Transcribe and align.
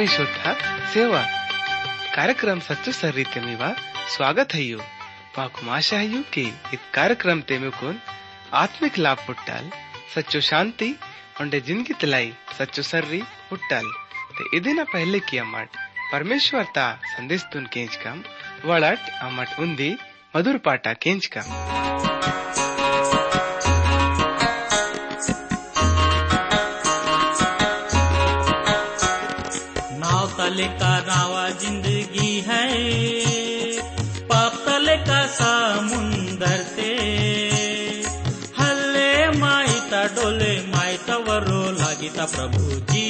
ಆತ್ಮೀಶೋತ್ತ 0.00 0.46
ಸೇವಾ 0.92 1.22
कार्यक्रम 2.16 2.58
सच्चो 2.66 2.92
सर 2.98 3.10
रीते 3.16 3.40
मीवा 3.46 3.66
स्वागत 4.14 4.54
है 4.56 4.62
यू 4.62 4.78
माकुम 5.36 5.68
आशा 5.78 5.96
है 6.02 6.06
यू 6.12 6.20
कि 6.34 6.44
इत 6.74 6.84
कार्यक्रम 6.94 7.40
ते 7.48 7.58
में 7.62 7.98
आत्मिक 8.62 8.94
लाभ 9.06 9.18
पुट्टाल 9.26 9.64
सच्चो 10.14 10.40
शांति 10.48 10.88
उंडे 11.42 11.60
जिंदगी 11.68 11.94
तलाई 12.02 12.30
सच्चो 12.58 12.82
सर्री 12.92 13.20
पुट्टाल 13.50 13.90
ते 14.38 14.48
इदिना 14.58 14.84
पहले 14.94 15.20
की 15.28 15.42
अम्मट 15.44 15.76
परमेश्वर 16.12 16.72
ता 16.76 16.86
संदेश 17.12 17.44
तुन 17.52 17.66
केंच 17.74 17.96
कम 18.06 18.24
वड़ट 18.70 19.12
अम्मट 19.28 19.60
उंदी 19.66 19.90
मधुर 20.36 20.58
पाटा 20.68 20.92
केंच 21.04 21.26
कम 21.36 21.89
तले 30.61 30.69
का 30.77 30.97
नावा 31.01 31.47
ज़िंदगी 31.61 32.33
है। 32.47 32.65
पाप 34.29 34.53
तले 34.65 34.95
का 35.07 35.21
समुंदर 35.37 36.59
ते 36.75 36.91
हल्ले 38.59 39.09
माईता 39.39 40.03
डोले 40.15 40.53
माईता 40.67 41.15
वरो 41.25 41.61
लागिता 41.79 42.25
प्रभु 42.33 42.79
जी 42.93 43.07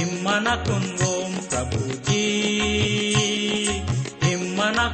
इम्मना 0.00 0.54
कुंगोम 0.64 1.36
प्रभु 1.52 1.82
जी 2.08 2.24
इम्मना 4.32 4.88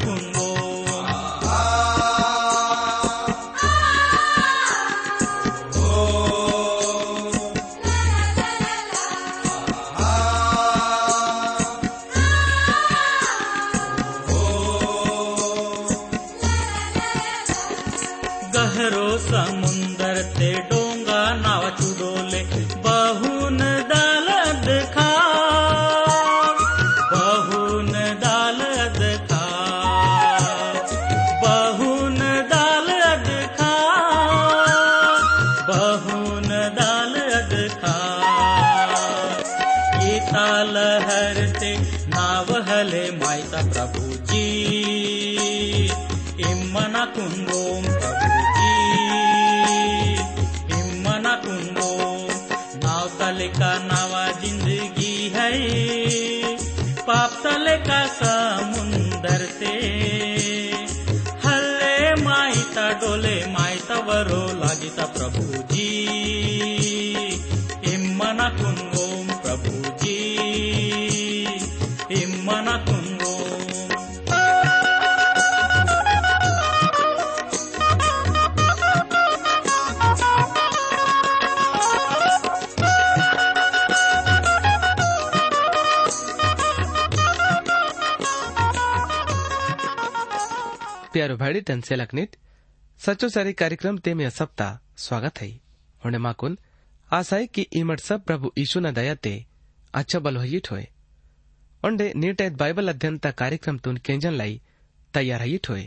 का 53.56 53.70
नावा 53.88 53.97
भाड़ी 91.38 91.60
तन 91.60 91.80
से 91.80 91.96
लखनित 91.96 92.36
सचो 93.00 93.28
सारी 93.28 93.52
कार्यक्रम 93.54 93.98
ते 93.98 94.14
में 94.14 94.28
सप्ताह 94.30 94.76
स्वागत 94.98 95.40
है। 95.40 95.48
होने 96.02 96.18
माकुन 96.18 96.58
आशा 97.10 97.36
है 97.36 97.46
कि 97.46 97.62
इमट 97.72 98.00
सब 98.00 98.24
प्रभु 98.24 98.52
यीशु 98.58 98.80
न 98.80 98.92
दया 98.92 99.14
ते 99.16 99.34
अच्छा 99.94 100.18
बल 100.18 100.38
हिट 100.42 100.70
होए। 100.70 100.86
ओंडे 101.82 102.12
नीट 102.16 102.42
बाइबल 102.54 102.88
अध्ययन 102.88 103.18
ता 103.18 103.30
कार्यक्रम 103.32 103.78
तुन 103.78 103.96
केंजन 103.98 104.32
लाई 104.32 104.60
तैयार 105.14 105.42
हिट 105.42 105.68
होए। 105.68 105.84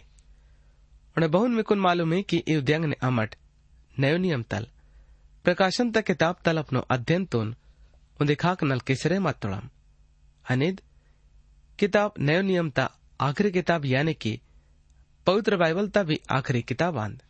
ओंडे 1.16 1.28
बहुन 1.28 1.56
मिकुन 1.56 1.80
मालूम 1.80 2.14
है 2.14 2.22
कि 2.24 2.44
उद्यांग 2.50 2.86
ने 2.86 2.96
अमट 3.04 3.36
नयो 3.96 4.18
नियम 4.18 4.44
तल। 4.44 4.68
प्रकाशन 5.46 5.92
तक 5.92 6.06
किताब 6.06 6.38
तल 6.46 6.58
अपनो 6.58 6.80
अध्ययन 6.92 7.26
तुन 7.26 7.56
उन्दे 8.20 8.36
खाक 8.36 8.64
नल 8.64 8.80
किसरे 8.80 9.20
मातोड़म 9.20 9.70
अनिद, 10.46 10.82
किताब 11.80 12.14
नयो 12.20 12.42
नियम 12.42 12.70
ता 12.70 12.90
आखिरी 13.20 13.52
किताब 13.52 13.86
यानी 13.86 14.14
कि 14.14 14.40
पवित्र 15.28 15.58
बाइबल 15.58 15.88
ता 15.88 16.04
भी 16.04 16.20
आखिरी 16.32 16.62
किताब 16.62 16.98
आंद। 16.98 17.22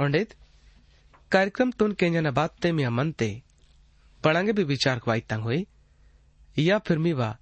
ओंडेत 0.00 0.34
कार्यक्रम 1.32 1.70
तुन 1.70 1.92
केंजन 1.92 2.30
बात 2.30 2.56
ते 2.62 2.72
मिया 2.72 2.90
मनते 2.90 3.30
पढ़ांगे 4.20 4.52
भी 4.52 4.64
विचार 4.64 4.98
क्वाई 4.98 5.20
तंग 5.20 5.42
हुई 5.42 5.66
या 6.56 6.78
फिर 6.78 6.98
मीवा, 6.98 7.36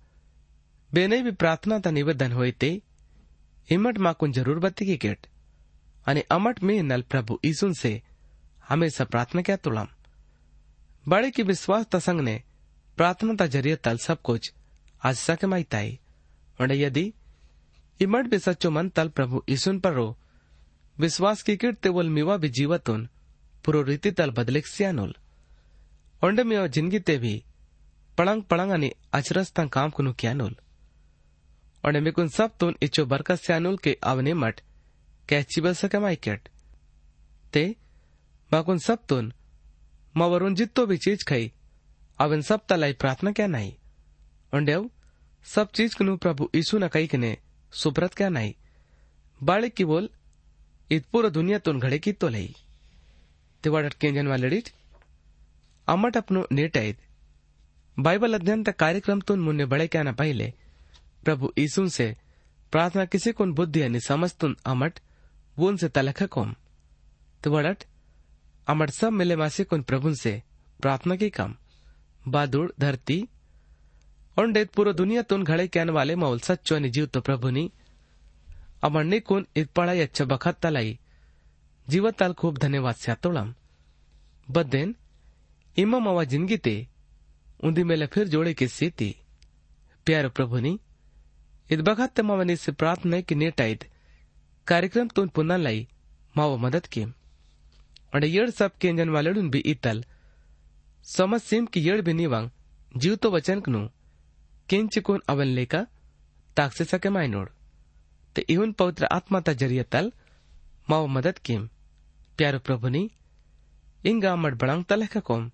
बेने 0.91 1.21
भी 1.22 1.31
प्रार्थना 1.32 1.78
ता 1.78 1.91
निवेदन 1.91 2.32
हुए 2.32 2.50
ते, 2.53 2.71
इमट 3.69 3.98
माकुन 3.98 4.32
ज़रूर 4.32 4.59
बत्ती 4.59 4.87
की 4.87 4.97
केट? 4.97 5.26
आणि 6.06 6.21
अमट 6.31 6.62
में 6.62 6.82
नल 6.82 7.03
प्रभु 7.03 7.38
ईसुन 7.44 7.72
से 7.75 8.00
हमेशा 8.69 9.04
प्रार्थना 9.04 9.42
क्या 9.42 9.56
तुड़म 9.56 9.88
बड़े 11.04 11.31
की 11.31 11.42
विश्वास 11.42 11.87
तसंग 11.92 12.21
ने 12.21 12.42
प्रार्थना 12.98 13.34
ता 13.34 13.47
ज़रिए 13.47 13.77
तल 13.77 13.97
सब 13.98 14.22
कुछ 14.22 14.53
आज 15.03 15.16
सके 15.16 15.47
माईताई 15.47 15.98
और 16.59 16.72
यदि 16.72 17.12
इमट 18.00 18.27
भी 18.27 18.38
सच्चो 18.38 18.71
मन 18.71 18.88
तल 18.88 19.09
प्रभु 19.09 19.43
ईसुन 19.50 19.78
पर। 19.81 19.93
रो 19.93 20.16
विश्वास 20.97 21.43
की 21.43 21.56
किट 21.56 21.77
तेवल 21.78 22.09
मिवा 22.09 22.37
भी 22.37 22.49
जीवतुन, 22.49 23.09
पुरो 23.65 23.83
रीति 23.83 24.11
तल 24.11 24.31
बदलिक 24.31 24.66
सियानुल। 24.66 25.15
ओंडे 26.22 26.44
मिवा 26.44 26.66
ज़िंदगी 26.66 26.99
ते 27.00 27.16
भी 27.19 27.43
पड़ंग 28.19 28.43
पड़ंग 28.43 28.91
अचरस 29.15 29.53
तं 29.53 29.69
काम 29.69 29.91
कुनु 29.91 30.12
कियानुल। 30.12 30.56
ओंडे 31.84 32.00
मिकुन 32.00 32.28
सब 32.28 32.56
तुन 32.60 32.75
इचो 32.83 33.05
बरकत 33.06 33.39
सियानुल 33.39 33.77
के 33.77 33.97
आवने 34.05 34.34
मट 34.34 34.60
कै 35.28 35.43
चिबल 35.44 35.75
सके 35.75 35.99
माइकेट 35.99 36.49
ते, 37.53 37.65
माकुन 38.50 38.78
सब 38.78 39.05
तुन, 39.09 39.33
मवरुन 40.15 40.55
जित्तो 40.55 40.87
भी 40.87 40.97
चीज़ 40.99 41.25
खई 41.28 41.53
अवन 42.19 42.41
सब 42.43 42.60
तलाई 42.69 42.93
प्रार्थना 42.94 43.33
क्या 43.33 43.47
नहीं 43.49 43.72
ओंडेव 44.53 44.91
सब 45.47 45.71
चीज़ 45.71 45.97
कुनु 45.97 46.16
प्रभु 46.16 46.50
ईसु 46.55 46.78
न 46.78 46.89
कई 46.89 47.06
कने 47.06 47.37
सुब्रत 47.73 48.23
नाही? 48.23 48.53
बाळे 49.41 49.69
की 49.69 49.85
बोल 49.85 50.09
इतपूर 50.91 51.29
दुनियातून 51.29 51.79
घडे 51.79 51.99
की 51.99 52.13
तो 52.13 52.29
लई 52.29 52.55
ते 53.65 53.71
वाडट 53.71 53.95
केंजन 54.01 54.27
वालडीट 54.27 54.69
अम्मट 55.89 56.17
अपनो 56.17 56.43
नेट 56.53 56.77
आहेत 56.77 56.95
बाइबल 57.97 58.35
अध्ययन 58.35 58.63
तक 58.63 58.77
कार्यक्रम 58.77 59.21
तुन 59.21 59.41
मुन्ने 59.41 59.65
बड़े 59.65 59.87
क्या 59.87 60.03
न 60.03 60.13
पहले। 60.13 60.53
प्रभु 61.25 61.53
ईसुन 61.59 61.89
से 61.89 62.17
प्रार्थना 62.72 63.05
किसी 63.05 63.33
कुन 63.33 63.53
बुद्धि 63.53 63.81
अनि 63.81 64.01
समझ 64.01 64.33
तुन 64.33 64.57
अमट 64.66 65.01
वोन 65.59 65.77
से 65.77 65.89
तलख 65.89 66.23
कोम। 66.23 66.55
तो 67.45 67.55
अमट 68.69 68.91
सब 68.91 69.13
मिले 69.13 69.37
मासी 69.37 69.65
कुन 69.65 69.83
प्रभुन 69.83 70.15
से 70.15 70.43
प्रार्थना 70.81 71.16
की 71.16 71.31
कम। 71.31 71.55
बादुड़, 72.28 72.71
धरती 72.81 73.28
ओंडेत 74.36 74.71
पूरो 74.71 74.92
दुनिया 74.92 75.22
तुन 75.22 75.44
घड़े 75.44 75.66
कैन 75.68 75.91
वाले 75.91 76.15
मौल 76.16 76.38
सच्चो 76.41 76.78
नि 76.78 76.88
जीव 76.91 77.06
तो 77.06 77.21
प्रभु 77.21 77.50
नी। 77.50 77.71
अमरने 78.84 79.18
कुन 79.21 79.47
इत 79.56 79.71
पढ़ाई 79.77 80.00
अच्छा 80.00 80.24
बखत 80.24 80.59
तलाई 80.62 80.98
जीवत 81.88 82.16
तल 82.18 82.32
खूब 82.32 82.59
धन्यवाद 82.59 82.94
स्यातोड़म 82.94 83.54
बदेन 84.48 84.94
इमा 85.77 85.98
मवा 85.98 86.24
ज़िंदगी 86.24 86.56
ते, 86.56 86.86
उन्दी 87.65 87.84
मेले 87.84 88.06
फिर 88.06 88.28
जोड़े 88.28 88.54
की 88.54 88.68
सीती। 88.68 89.15
प्यारो 90.06 90.28
प्रभु 90.30 90.59
नी 90.59 90.78
इत 91.71 91.80
बखत 91.80 92.21
मवनी 92.22 92.56
से 92.56 92.72
प्रार्थना 92.72 93.21
की 93.21 93.34
नेट 93.34 93.60
आयद 93.60 93.84
कार्यक्रम 94.66 95.09
तुन 95.09 95.28
पुन्हा 95.28 95.56
लाई, 95.56 95.86
माव 96.34 96.56
मदद 96.59 96.86
की 96.86 97.04
और 98.15 98.24
येड़ 98.24 98.50
सब 98.53 98.78
केंजन 98.80 99.09
वालेडुन 99.09 99.50
भी 99.50 99.59
इतल। 99.68 100.04
समझ 101.06 101.41
सीम 101.42 101.66
की 101.66 101.80
येड़ 101.80 102.00
भी 102.00 102.12
निवांग 102.15 102.50
जीव 102.97 103.15
तो 103.16 103.30
वचन 103.30 103.60
कनु। 103.60 103.88
किंचिकुन 104.71 105.22
अवन 105.28 105.47
लेका 105.49 105.78
ताकसे 106.57 106.84
सके 106.84 107.09
मायनोड 107.09 107.49
ते 108.37 108.45
इहुन 108.49 108.72
पवित्र 108.72 109.05
आत्मा 109.13 109.39
ता 109.41 109.53
ज़रिए 109.53 109.83
तल 109.83 110.11
माव 110.91 111.07
मदद 111.07 111.39
कीम? 111.39 111.69
प्यारो 112.39 112.59
प्रभु 112.59 112.89
नी 112.89 113.03
इंगा 114.05 114.34
मड 114.37 114.55
बड़ांग 114.59 114.84
तलह 114.84 115.19
कोम? 115.21 115.51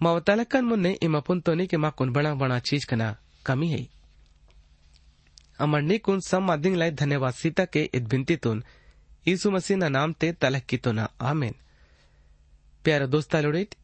मावतालकन 0.00 0.64
मुन्ने 0.64 0.92
इमापुन 1.02 1.40
तोनी 1.40 1.66
के 1.66 1.76
माकुन 1.76 2.12
बड़ा 2.12 2.34
बड़ा 2.34 2.58
चीज़ 2.60 2.86
कना 2.86 3.08
कमी 3.46 3.68
है। 3.68 3.82
अमरनी 5.60 5.98
कुन 5.98 6.20
सम 6.20 6.42
मादिंग 6.42 6.76
लाई 6.76 6.90
धन्यवाद 6.92 7.34
सीता 7.34 7.64
के 7.64 7.82
इत 7.94 8.02
बिनती 8.02 8.36
तुन 8.36 8.62
यीशु 9.28 9.50
मसीह 9.50 9.76
ना 9.76 9.88
नाम 9.88 10.12
ते 10.12 10.32
तलक 10.32 10.64
की 10.64 10.76
तो 10.78 10.92
आमेन। 11.22 11.54
प्यारा 12.84 13.06
दोस्ता 13.06 13.40
लोड़ित 13.40 13.76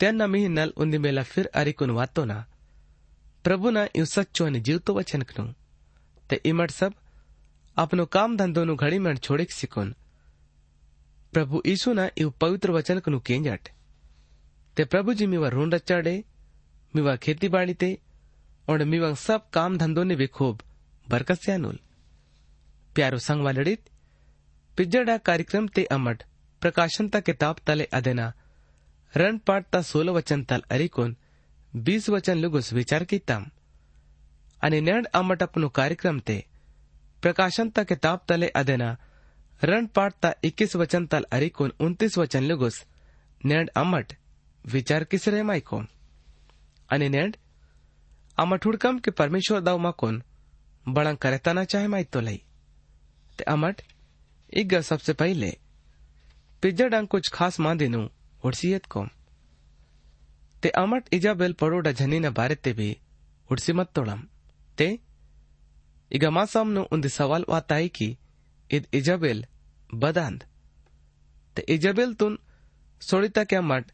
तेन 0.00 0.22
मिही 0.30 0.48
नल 0.48 0.72
उन्दी 0.76 0.98
मेला 0.98 1.22
फिर 1.24 1.50
अरिकुन 1.54 1.90
वातो 1.90 2.24
ना 2.24 2.44
प्रभु 3.44 3.70
ना 3.70 3.86
यू 3.96 4.04
सच्चो 4.06 4.48
ने 4.48 4.60
जीवतो 4.60 4.94
वचन 4.94 5.22
कनु 5.22 5.52
ते 6.30 6.40
इमट 6.46 6.70
सब 6.70 6.94
अपनो 7.76 8.04
काम 8.16 8.36
धंधो 8.36 8.64
नु 8.64 8.76
घड़ी 8.76 8.98
में 8.98 9.14
छोड़े 9.16 9.46
सिकुन। 9.50 9.94
प्रभु 11.32 11.62
यीशु 11.66 11.92
ना 11.92 12.08
यू 12.18 12.30
पवित्र 12.40 12.70
वचन 12.70 12.98
कनु 13.00 13.18
केंजट। 13.20 13.68
ते 14.76 14.84
प्रभु 14.84 15.14
जी 15.14 15.26
मीवा 15.26 15.48
रून 15.48 15.72
रचाड़े 15.72 16.12
मीवा 16.94 17.14
खेती 17.16 17.48
बाड़ी 17.48 17.74
ते 17.74 17.90
और 18.68 18.84
मीवा 18.84 19.12
सब 19.14 19.48
काम 19.50 19.78
धंधो 19.78 20.02
ने 20.04 20.16
भी 20.16 20.26
खूब 20.36 20.62
बरकत 21.06 21.40
से 21.44 21.52
अनुल 21.52 21.78
प्यारो 22.94 23.18
संग 23.18 23.44
वालड़ित 23.44 23.90
पिज्जड़ा 24.76 25.16
कार्यक्रम 25.28 25.68
ते 25.68 25.84
अमट 25.92 26.22
प्रकाशनता 26.62 27.20
किताब 27.20 27.56
तले 27.66 27.84
अदेना 27.92 28.32
रण 29.14 29.38
पाठता 29.46 29.82
सोलो 29.82 30.14
वचन 30.14 30.44
तल 30.44 30.62
अरिकोन 30.70 31.16
बीस 31.74 32.08
वचन 32.10 32.38
लुगुस 32.38 32.72
विचार 32.72 33.04
कीताम 33.04 33.44
आणि 34.62 34.80
नेड 34.80 35.06
अमट 35.12 35.42
अपनो 35.42 35.68
कार्यक्रम 35.68 36.18
ते 36.18 36.38
प्रकाशनता 37.22 37.82
किताब 37.82 38.18
तले 38.28 38.48
अदेना 38.48 38.94
रण 39.62 39.86
पाठता 39.86 40.32
इक्कीस 40.42 40.76
वचन 40.76 41.06
तल 41.06 41.24
अरिकोन 41.30 41.72
उन्तीस 41.80 42.18
वचन 42.18 42.44
लुगुस 42.44 42.82
नेड 43.44 43.70
अमट 43.74 44.12
विचार 44.72 45.04
किसरे 45.04 45.42
माइकोन 45.42 45.86
आणि 46.92 47.08
नेड 47.08 47.36
अमट 48.38 48.64
हुडकम 48.64 48.98
के 48.98 49.10
परमेश्वर 49.10 49.60
दाव 49.60 49.90
बड़ा 50.88 51.14
करताना 51.14 51.64
चाहे 51.64 51.86
माई 51.86 52.04
तो 52.04 52.20
लई 52.20 52.36
ते 53.38 53.44
अमट 53.44 53.82
इग 54.52 54.80
सबसे 54.80 55.12
पहले 55.12 55.56
पिज्जड़ 56.62 57.04
कुछ 57.04 57.28
खास 57.32 57.60
माँ 57.60 57.76
दिनु, 57.76 58.08
उड़सीयत 58.44 58.86
को 58.86 59.06
ते 60.62 60.68
अमट 60.68 61.08
इजाबेल 61.12 61.52
पड़ोडा 61.52 61.92
झनी 61.92 62.18
न 62.20 62.30
बारे 62.30 62.54
ते 62.54 62.72
भी 62.72 62.96
उड़सी 63.50 63.72
मत 63.72 63.90
तोड़म। 63.94 64.22
ते, 64.78 64.98
इग 66.12 66.24
मासाम 66.24 66.68
नु 66.68 66.82
उन्द 66.82 67.08
सवाल 67.08 67.44
वाताई 67.48 67.88
की, 67.88 68.18
इद 68.70 68.86
इजाबेल 68.94 69.44
बदांद। 69.94 70.44
ते 71.56 71.62
इजाबेल 71.68 72.14
तुन 72.14 72.38
सोड़ीता 73.00 73.44
के 73.44 73.56
अमट 73.56 73.92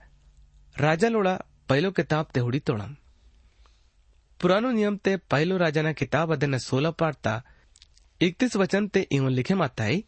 राजा 0.79 1.09
लोड़ा 1.09 1.35
पहलो 1.69 1.91
किताब 1.91 2.29
ते 2.35 2.41
हुड़ी 2.41 2.61
तोड़म। 2.61 2.97
पुरानो 4.41 4.71
नियम 4.71 4.97
ते 4.97 5.17
पहलो 5.17 5.57
राजा 5.57 5.83
ना 5.83 5.93
किताब 5.93 6.33
अदन 6.33 6.59
सोलह 6.59 6.91
पाठता 6.91 7.43
इकतीस 8.21 8.57
वचन 8.57 8.89
ते 8.89 9.01
इवन 9.01 9.31
लिखे 9.31 9.55
माताई 9.55 10.05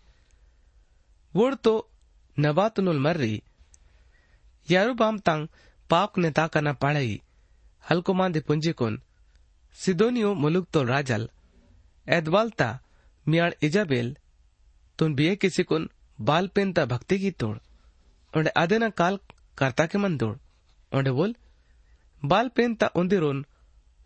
वोड़तो 1.34 1.90
नबातुनुल 2.38 2.98
मर्री। 2.98 3.42
यारुबाम 4.70 5.18
तंग 5.18 5.48
पाक 5.90 6.19
ने 6.19 6.31
ताकना 6.38 6.72
पाड़ई 6.82 7.20
हल्कुमांदे 7.84 8.40
पुंजिकुन 8.48 9.00
सिदोनियो 9.78 10.34
मुलुक 10.34 10.69
तो 10.72 10.82
मियाड़ 13.26 13.52
इजाबेल 13.62 14.16
तुन 14.98 15.14
बिये 15.14 15.34
किसी 15.37 15.62
कुन 15.62 15.88
बाल 16.19 16.48
पेनता 16.54 16.84
भक्ति 16.87 17.19
की 17.19 17.31
तोड़ 17.40 17.56
उन्हें 18.34 18.52
आदेना 18.56 18.88
काल 19.00 19.19
करता 19.58 19.87
के 19.87 19.98
मन 19.98 20.16
दौड़ 20.16 20.37
उन्हें 20.92 21.14
बोल 21.14 21.34
बाल 22.22 22.48
पेनता 22.56 22.86
उन्दिरोन 22.96 23.44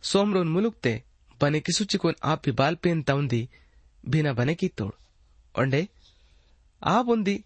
सोमरोन 0.04 0.48
मुलुक 0.48 0.74
ते 0.82 0.92
बने 1.40 1.60
किसुची 1.60 1.98
कुन 1.98 2.14
आप 2.24 2.42
भी 2.44 2.52
बाल 2.60 2.74
पेनता 2.82 3.14
उन्दी 3.14 3.48
बिना 4.04 4.32
बने 4.32 4.54
की 4.54 4.68
तोड़ 4.78 4.92
उन्हें 5.54 5.86
आ 6.82 7.02
बुंदी 7.02 7.36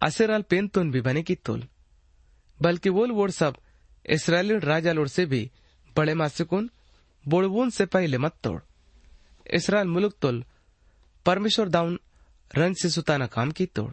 असेराल 0.00 0.42
पेन 0.50 0.68
तुन 0.68 0.90
भी 0.90 1.00
बने 1.00 1.22
की 1.22 1.34
तोल 1.46 1.66
बल्कि 2.58 2.90
वो 2.96 3.06
वोड़ 3.14 3.30
सब 3.30 3.56
इसराइल 4.08 4.60
राजा 4.60 4.92
लोड 4.92 5.08
से 5.08 5.26
भी 5.26 5.50
बड़े 5.96 6.14
मासिकुन, 6.14 6.70
बोड़बून 7.28 7.70
से 7.70 7.86
पहले 7.86 8.18
मत 8.18 8.34
तोड़। 8.42 8.60
इसराइल 9.54 9.88
मुलुक 9.88 10.14
तोल, 10.22 10.44
परमेश्वर 11.26 11.68
दाउन 11.68 11.98
रन 12.56 12.74
से 12.74 12.90
सुताना 12.90 13.26
काम 13.26 13.50
की 13.50 13.66
तोड़। 13.66 13.92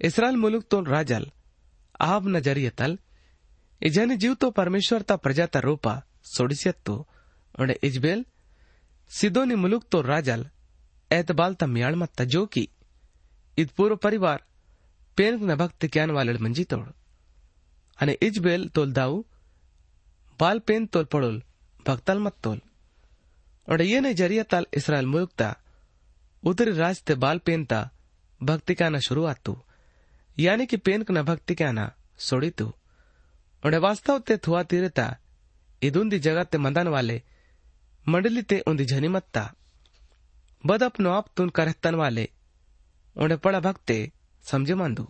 इसराइल 0.00 0.36
मुलुक 0.36 0.64
तो 0.70 0.80
राजल 0.80 1.30
आब 2.00 2.28
न 2.28 2.40
तल 2.68 2.98
इजन 3.82 4.16
जीव 4.16 4.34
तो 4.34 4.50
परमेश्वर 4.50 5.02
ता 5.02 5.16
प्रजा 5.16 5.46
ता 5.46 5.60
रूपा 5.60 6.02
सोडिसियत 6.24 6.76
तो। 6.86 7.06
उन्हें 7.60 7.76
इजबेल, 7.82 8.24
सिदोनी 9.08 9.54
मुलुक 9.54 9.84
तो 9.90 10.00
राजल 10.02 10.46
एतबाल 11.12 11.54
ता 11.54 11.66
मियाण 11.66 11.94
मत 11.94 12.22
जो 12.22 12.46
की। 12.46 12.68
इत 13.58 13.70
पूर्व 13.70 13.96
परिवार, 13.96 14.44
पेन 15.16 15.50
न 15.50 15.54
भक्त 15.54 15.86
ज्ञान 15.86 16.10
वाले 16.10 16.32
मंजी 16.32 16.64
तोड़। 16.64 16.88
અને 17.99 18.13
ઇજબેલ 18.27 18.63
તોલ 18.75 18.89
દાઉ 18.99 19.13
બાલ 20.39 20.57
પેન 20.67 20.87
તોલ 20.93 21.05
પડોલ 21.13 21.37
ભક્તાલ 21.85 22.19
મત 22.25 22.35
તોલ 22.43 22.59
और 23.67 23.81
ये 23.83 23.99
ने 24.01 24.13
जरिया 24.13 24.43
ताल 24.43 24.65
इसराइल 24.73 25.05
मुल्कता 25.05 25.47
उतरी 26.43 26.71
राज 26.73 27.01
ते 27.07 27.15
बाल 27.15 27.39
पेनता 27.45 27.89
भक्ति 28.41 28.75
का 28.75 28.87
ना 28.89 28.99
शुरुआत 29.07 29.39
तू 29.45 29.55
यानी 30.37 30.65
कि 30.65 30.77
पेन 30.77 31.05
ना 31.11 31.21
भक्ति 31.23 31.55
का 31.55 31.71
ना 31.71 31.91
सोड़ी 32.19 32.49
तू 32.49 32.65
और 33.63 33.77
वास्तव 33.79 34.19
ते 34.27 34.37
थुआ 34.47 34.63
तीरता 34.71 35.05
इदुंदी 35.81 36.19
जगत 36.19 36.49
ते 36.51 36.57
मंदन 36.57 36.87
वाले 36.87 37.21
मंडली 38.05 38.41
ते 38.49 38.59
उन्दी 38.67 38.85
झनी 38.85 39.07
मत्ता 39.07 39.43
बद 40.63 40.83
अपनो 40.83 41.09
आप 41.11 41.27
तुन 41.37 41.49
करहतन 41.57 41.95
वाले 41.95 42.27
उन्हें 43.15 43.39
पड़ा 43.39 43.59
भक्ते 43.59 43.99
समझे 44.45 44.75
मंदू 44.81 45.07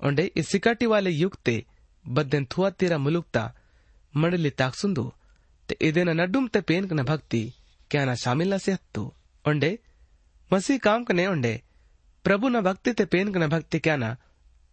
उन्हें 0.00 0.28
इस 0.36 0.48
सिकाटी 0.48 0.86
वाले 0.94 1.10
युग 1.10 1.36
ते 1.44 1.56
बदन 2.15 2.45
थुआ 2.51 2.69
तेरा 2.79 2.97
मुलुकता 3.05 3.43
मंडली 4.13 4.49
ताकसुंदू 4.61 5.03
ते 5.69 5.77
इदेना 5.87 6.13
नडुम 6.19 6.47
ते 6.53 6.61
पेन 6.69 6.87
कना 6.87 7.03
भक्ति 7.11 7.41
क्या 7.91 8.03
ना 8.05 8.15
शामिल 8.23 8.53
न 8.53 8.57
से 8.65 8.71
हत्तू 8.71 9.03
उन्हें 9.45 9.77
मसीह 10.51 10.77
काम 10.85 11.03
कने 11.07 11.27
उन्हें 11.27 11.59
प्रभु 12.25 12.49
न 12.49 12.61
भक्ति 12.61 12.93
ते 12.99 13.05
पेन 13.13 13.33
कना 13.33 13.47
भक्ति 13.55 13.79
क्या 13.79 13.95
ना 14.03 14.15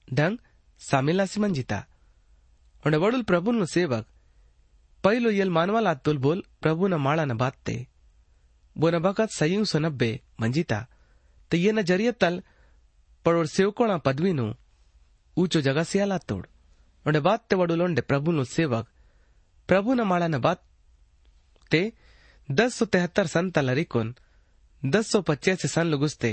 ढंग 0.08 0.38
शामिल 0.80 1.20
न 1.20 1.26
से 1.32 1.40
मंजिता 1.40 1.84
उन्हें 2.84 3.00
वडुल 3.00 3.22
प्रभु 3.30 3.52
नु 3.58 3.66
सेवक 3.74 4.06
पहलो 5.04 5.30
यल 5.30 5.50
मानवाला 5.58 5.94
तुल 6.06 6.18
बोल 6.26 6.42
प्रभु 6.62 6.88
न 6.88 6.94
माड़ा 7.06 7.24
न 7.24 7.36
बात 7.36 7.56
ते 7.66 7.76
सो 17.06 17.10
तो 17.10 17.16
ये 17.16 17.20
से 17.20 17.20
उन्हें 17.20 17.22
बात 17.22 17.46
ते 17.50 17.56
वडुलोंडे 17.56 18.00
प्रभु 18.02 18.32
नु 18.32 18.44
सेवक 18.44 18.86
प्रभु 19.68 19.94
न 19.94 20.00
माड़ा 20.08 20.28
न 20.28 20.38
बात 20.40 20.62
ते 21.70 21.92
दस 22.48 22.74
सौ 22.74 22.84
तिहत्तर 22.86 23.26
सन 23.26 23.50
तलरिकोन 23.50 24.14
दस 24.82 25.10
सौ 25.12 25.20
पचासी 25.28 25.68
सन 25.68 25.86
लुगुस्ते 25.86 26.32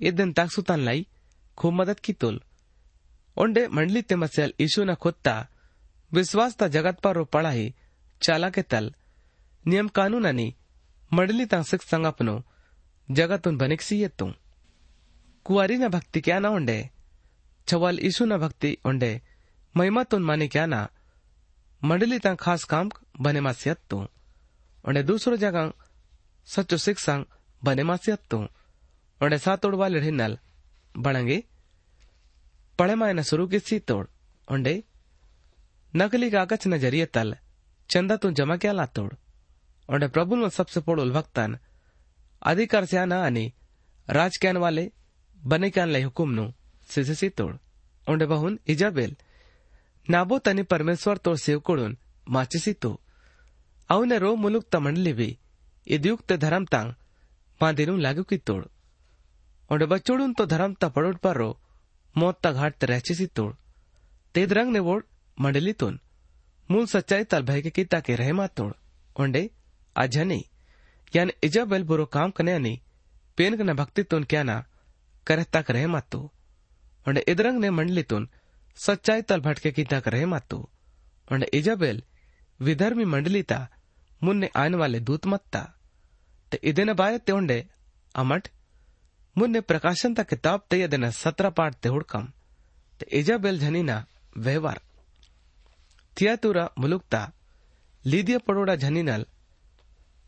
इदन 0.00 0.32
ताकसुतान 0.32 0.80
लाई 0.80 1.06
खूब 1.58 1.74
मदद 1.80 2.00
की 2.04 2.12
तुल 2.20 2.40
ओंडे 3.36 3.66
मंडली 3.76 4.02
ते 4.02 4.16
मसल 4.16 4.52
ईशु 4.60 4.84
न 4.84 4.94
खुत्ता 5.02 5.34
विश्वास 6.12 6.56
ता 6.60 6.68
जगत 6.76 7.00
पर 7.04 7.14
रो 7.16 7.24
पड़ा 7.34 7.50
ही 7.50 7.72
चाला 8.20 8.50
के 8.50 8.62
तल 8.72 8.92
नियम 9.64 9.88
कानून 9.96 10.26
अनि 10.26 10.48
मंडली 11.10 11.46
ता 11.52 11.62
सिख 11.70 11.82
संगपनो 11.82 12.36
जगतुन 13.08 13.56
बनिक्सियत्तु 13.58 14.26
कुवारी 15.46 15.76
न 15.78 15.88
भक्ति 15.96 16.20
क्या 16.26 16.38
ना 16.44 16.48
उंडे 16.56 16.78
छवाल 17.68 17.98
ईशु 18.08 18.24
न 18.24 18.38
भक्ति 18.38 18.76
उंडे 18.84 19.12
महिमा 19.74 20.02
तो 20.02 20.18
माने 20.18 20.48
क्या 20.48 20.66
ना? 20.66 20.80
मंडली 21.82 22.06
मंडलीतां 22.06 22.34
खास 22.36 22.64
काम 22.64 22.88
बने 22.88 23.22
बनेमास 23.22 23.66
येत्तो 23.66 23.98
आणि 24.84 25.02
दुसरो 25.02 25.36
जगांक 25.36 25.72
सच्चो 26.46 26.76
शिक्षांक 26.76 27.26
बनेमास 27.62 28.08
येत्तो 28.08 28.38
आणि 29.20 29.38
सातोडवा 29.38 29.88
लढिनाल 29.88 30.36
बळंगे 30.94 31.38
पळेमायना 32.78 33.22
शुरू 33.22 33.46
की 33.46 33.58
सी 33.58 33.78
तोड़। 33.88 34.06
उन्हें 34.48 34.80
नकली 35.94 36.30
कागज़ 36.30 36.68
न 36.68 36.76
ज़रिए 36.78 37.06
तल 37.14 37.36
चंदा 37.90 38.16
तुम 38.16 38.34
जमा 38.34 38.56
क्या 38.56 38.72
लातोड़ 38.72 39.12
उन्हें 39.88 40.10
प्रभु 40.10 40.36
में 40.36 40.48
सबसे 40.48 40.80
पोड़ोल 40.80 41.10
भक्तन 41.12 41.58
अधिकार 42.42 42.84
से 42.84 42.96
आना 42.96 43.24
आनी। 43.24 43.52
राज 44.08 44.38
वाले 44.56 44.90
बने 45.38 45.70
क्यान 45.70 45.88
ले 45.88 46.02
हुकुम 46.02 46.30
नु 46.30 46.44
सिसे 46.90 47.14
सीतोड़ 47.14 47.54
उन्हें 48.06 48.28
बहुन 48.28 48.58
इजाबेल। 48.66 49.16
परमेश्वर 50.69 51.17
तो 51.17 51.35
सेवकोडून 51.35 51.95
माचिसी 52.27 52.73
तो 52.81 52.91
ಅವನೆ 53.89 54.17
ರೋ 54.23 54.29
ಮುಲುಕ್ 54.43 54.69
ತ 54.73 54.77
ಮಂಡಲಿವಿ 54.85 55.31
ಇದ್ಯುಕ್ತ 55.87 56.33
ಧರಮ್ 56.43 56.69
ತಾಂಗ್ 56.73 56.93
ಮಾದಿರು 57.61 57.93
लागू 58.05 58.23
की 58.29 58.37
तोड़ 58.47 58.63
और 59.69 59.81
बच्चोड़ून 59.91 60.31
तो 60.37 60.43
धर्म 60.53 60.71
ता 60.81 60.87
पड़ोड़ 60.95 61.17
पर 61.25 61.35
रो 61.41 61.47
मौत 62.15 62.35
ता 62.43 62.49
घाट 62.59 62.83
रहचिसी 62.91 63.27
तोड़ 63.37 63.53
तेद 64.35 64.53
रंग 64.57 64.71
ने 64.75 64.81
वोड़ 64.87 65.01
मंडलीतून 65.37 65.93
मूल 66.69 66.85
सच्चाई 66.85 67.23
तल 67.31 67.43
भय 67.49 67.61
के 67.65 67.71
किता 67.77 67.99
के 68.07 68.15
रहे 68.21 68.33
मातोड़ 68.39 68.71
ओंडे 69.15 69.43
अजनी 69.95 70.39
यानी 71.13 71.33
इजाबेल 71.47 71.83
बुरो 71.91 72.05
काम 72.15 72.29
कने 72.39 72.53
अनि 72.59 72.73
पेन 73.37 73.57
कने 73.57 73.73
भक्तितून 73.81 74.23
क्या 74.31 74.43
ना 74.49 74.57
करता 75.27 75.59
रहे 75.69 75.87
मातो 75.95 76.21
ओंडे 77.05 77.21
इदरंग 77.33 77.59
ने 77.65 77.69
मंडलीतून 77.79 78.23
सच्चाई 78.23 78.38
तल 78.88 79.40
भटके 79.40 79.72
किता 79.72 80.02
रहे 80.06 80.26
मातो 80.26 80.70
ओंडे 81.32 81.46
इजाबेल 81.46 82.02
विधर्मी 82.60 83.04
मंडलीता, 83.04 83.68
मुन्ने 84.24 84.50
आने 84.56 84.76
वाले 84.76 85.00
दूत 85.00 85.26
मत्ता। 85.26 85.74
ते 86.52 86.60
इदेन 86.64 86.92
बाय 86.92 87.18
ते 87.18 87.32
ओंडे 87.32 87.66
अमट, 88.14 88.48
मुन्ने 89.38 89.60
प्रकाशन 89.60 90.14
ता 90.14 90.22
किताब 90.22 90.66
ते 90.70 90.80
यदन 90.80 91.10
सत्रह 91.10 91.50
पाठ 91.50 91.74
ते 91.74 91.88
हुड़कम। 91.88 92.32
ते 93.00 93.06
इजाबेल 93.18 93.58
झनीना 93.58 94.06
व्यवहार। 94.36 94.80
थियातुरा 96.20 96.70
मुलुकता, 96.78 97.32
लीदिया 98.06 98.38
पड़ोड़ा 98.38 98.76
झनीनल 98.76 99.26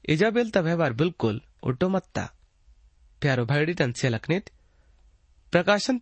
इजाबेल 0.09 0.51
ता 0.51 0.61
व्यवहार 0.61 0.93
बिल्कुल 0.93 1.41
उल्टो 1.63 1.89
मत्ता। 1.89 2.33
प्यारो 3.21 3.47
भाईडी 3.47 3.75
टन 3.75 3.93
से 3.93 4.09
लखनित, 4.09 4.51
प्रकाशन 5.53 5.99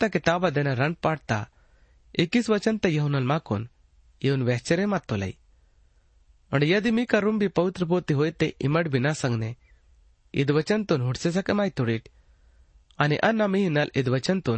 एकीस 2.15 2.49
वचन 2.51 2.77
तो 2.79 2.89
यहून 2.89 3.23
माकून 3.27 3.69
येऊन 4.23 4.43
वैश्चर्य 4.43 4.87
मातोलाई 4.87 5.37
और 6.53 6.65
यदि 6.65 6.91
मी 6.91 7.05
करुम 7.07 7.39
भी 7.39 7.49
पवित्र 7.49 7.85
पोते 7.85 8.15
हो 8.15 8.31
ते 8.31 8.47
इमड 8.61 8.89
बिना 8.89 9.13
संगने। 9.15 9.55
इदवचन 10.35 10.85
तुन 10.85 11.01
हुटसे 11.01 11.31
सके 11.33 11.53
माई 11.53 11.71
तुड़ीट। 11.71 12.09
अन्न 12.99 13.51
मी 13.51 13.69
नल 13.69 13.91
ईद 13.97 14.09
वचन 14.09 14.41
तो 14.41 14.57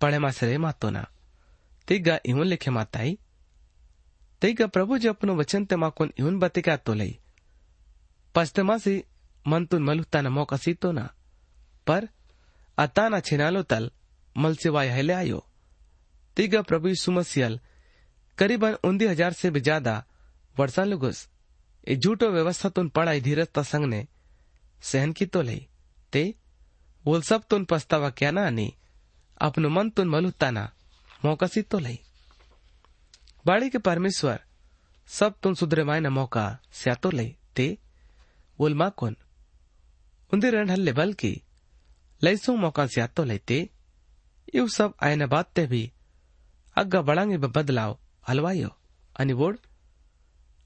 पढ़े 0.00 0.18
मसरे 0.18 0.58
मातो 0.58 0.90
ना 0.90 1.04
तिगा 1.88 2.18
इहून 2.26 2.46
लिखे 2.46 2.70
माताई 2.70 3.18
तिगा 4.42 4.66
प्रभु 4.66 4.98
जे 4.98 5.08
अपनो 5.08 5.34
वचन 5.36 5.64
ते 5.64 5.76
माकून 5.76 6.12
इहून 6.18 6.38
बतिका 6.38 6.76
तो 6.76 6.94
लई। 6.94 7.18
पस्ते 8.34 8.62
मासी 8.62 9.02
मन 9.46 9.66
तुन 9.66 9.82
मलुता 9.82 10.20
न 10.20 10.26
मौका 10.28 10.56
सीतो 10.56 10.92
ना 10.92 11.04
पर 11.86 12.08
अताना 12.78 13.20
छिनालो 13.20 13.62
तल 13.62 13.90
मलसिवाय 14.36 14.88
हैले 14.88 15.12
आयो। 15.12 15.44
तीगा 16.36 16.62
प्रभु 16.62 16.94
सुमसियल 16.96 17.58
करीबन 18.38 18.76
उन्दी 18.84 19.06
हज़ार 19.06 19.32
से 19.32 19.50
भी 19.50 19.60
ज़्यादा 19.60 20.02
वर्षा 20.56 20.84
लुगुस, 20.84 21.28
ए 21.86 21.96
झूठो 21.96 22.28
व्यवस्था 22.30 22.68
तुन 22.68 22.88
पढ़ाई 22.88 23.20
धीरज 23.20 23.48
तसंग 23.54 23.84
ने 23.84 24.06
सहन 24.82 25.12
की 25.12 25.26
तो 25.26 25.42
लई। 25.42 25.66
ते 26.12 26.34
वो 27.04 27.20
सब 27.22 27.44
तुन 27.50 27.64
पछतावा 27.64 28.10
क्या 28.10 28.30
ना 28.30 28.46
आनी 28.46 28.72
अपनो 29.40 29.68
मन 29.68 29.90
तुन 29.90 30.08
मलुता 30.08 30.50
ना, 30.50 30.70
मौका 31.24 31.46
सी 31.46 31.62
तो 31.62 31.78
लई। 31.78 31.98
बाड़ी 33.44 33.70
के 33.70 33.78
परमेश्वर, 33.80 34.40
सब 35.08 35.34
तुन 35.42 35.54
सुधरे 35.54 35.84
मायना 35.84 36.10
मौका 36.10 36.46
स्या 36.72 36.94
तो 36.94 37.10
लई। 37.10 37.36
ते, 37.56 37.66
वोल 38.58 38.74
मा 38.74 38.88
कुन, 38.90 39.16
उन्दी 40.32 40.50
रण 40.50 40.70
हल्ले 40.70 40.92
बल 40.92 41.12
की 41.14 41.34
लईसो 42.22 42.56
मौका 42.56 42.86
स्या 42.86 43.06
तो 43.06 43.24
लई। 43.24 43.38
ते 43.38 43.68
यू 44.54 44.68
सब 44.68 44.94
आयना 45.02 45.26
बात 45.26 45.52
ते 45.54 45.66
भी 45.66 45.90
ಅಗ್ಗ 46.81 46.95
ಬಳಂಗಿ 47.09 47.37
ಬದಲಾವ್ 47.57 47.97
ಹಲ್ವಾಯೋ 48.29 48.69
अनि 49.15 49.33
वोड 49.39 49.55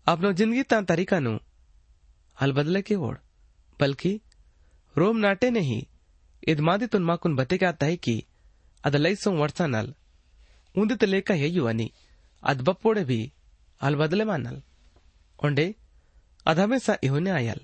अपनो 0.08 0.30
जिंदगी 0.40 0.64
ता 0.72 0.78
तरीका 0.90 1.18
नु 1.26 1.32
हल 2.38 2.52
बदले 2.58 2.82
के 2.88 2.96
वोड 3.04 3.16
बल्कि 3.80 4.12
रोम 4.96 5.18
नाटे 5.24 5.50
नहीं 5.56 5.82
इदमादी 6.44 6.88
तुन 6.94 7.04
माकुन 7.04 7.36
बते 7.36 7.58
क्या 7.64 7.72
है 7.82 7.96
कि 8.06 8.16
अद 8.84 8.96
लैसो 8.96 9.32
वर्षा 9.42 9.68
नल 9.68 9.88
उंदित 10.76 11.04
लेका 11.14 11.34
हेयु 11.42 11.66
अनि 11.72 11.88
अद 12.44 12.62
बप्पोड़े 12.68 13.04
भी 13.12 13.20
हल 13.82 13.96
बदले 14.02 14.26
मानल 14.32 14.62
ओंडे 15.40 15.68
अद 16.46 16.60
हमेशा 16.60 16.98
इहोने 17.04 17.32
आयल 17.40 17.62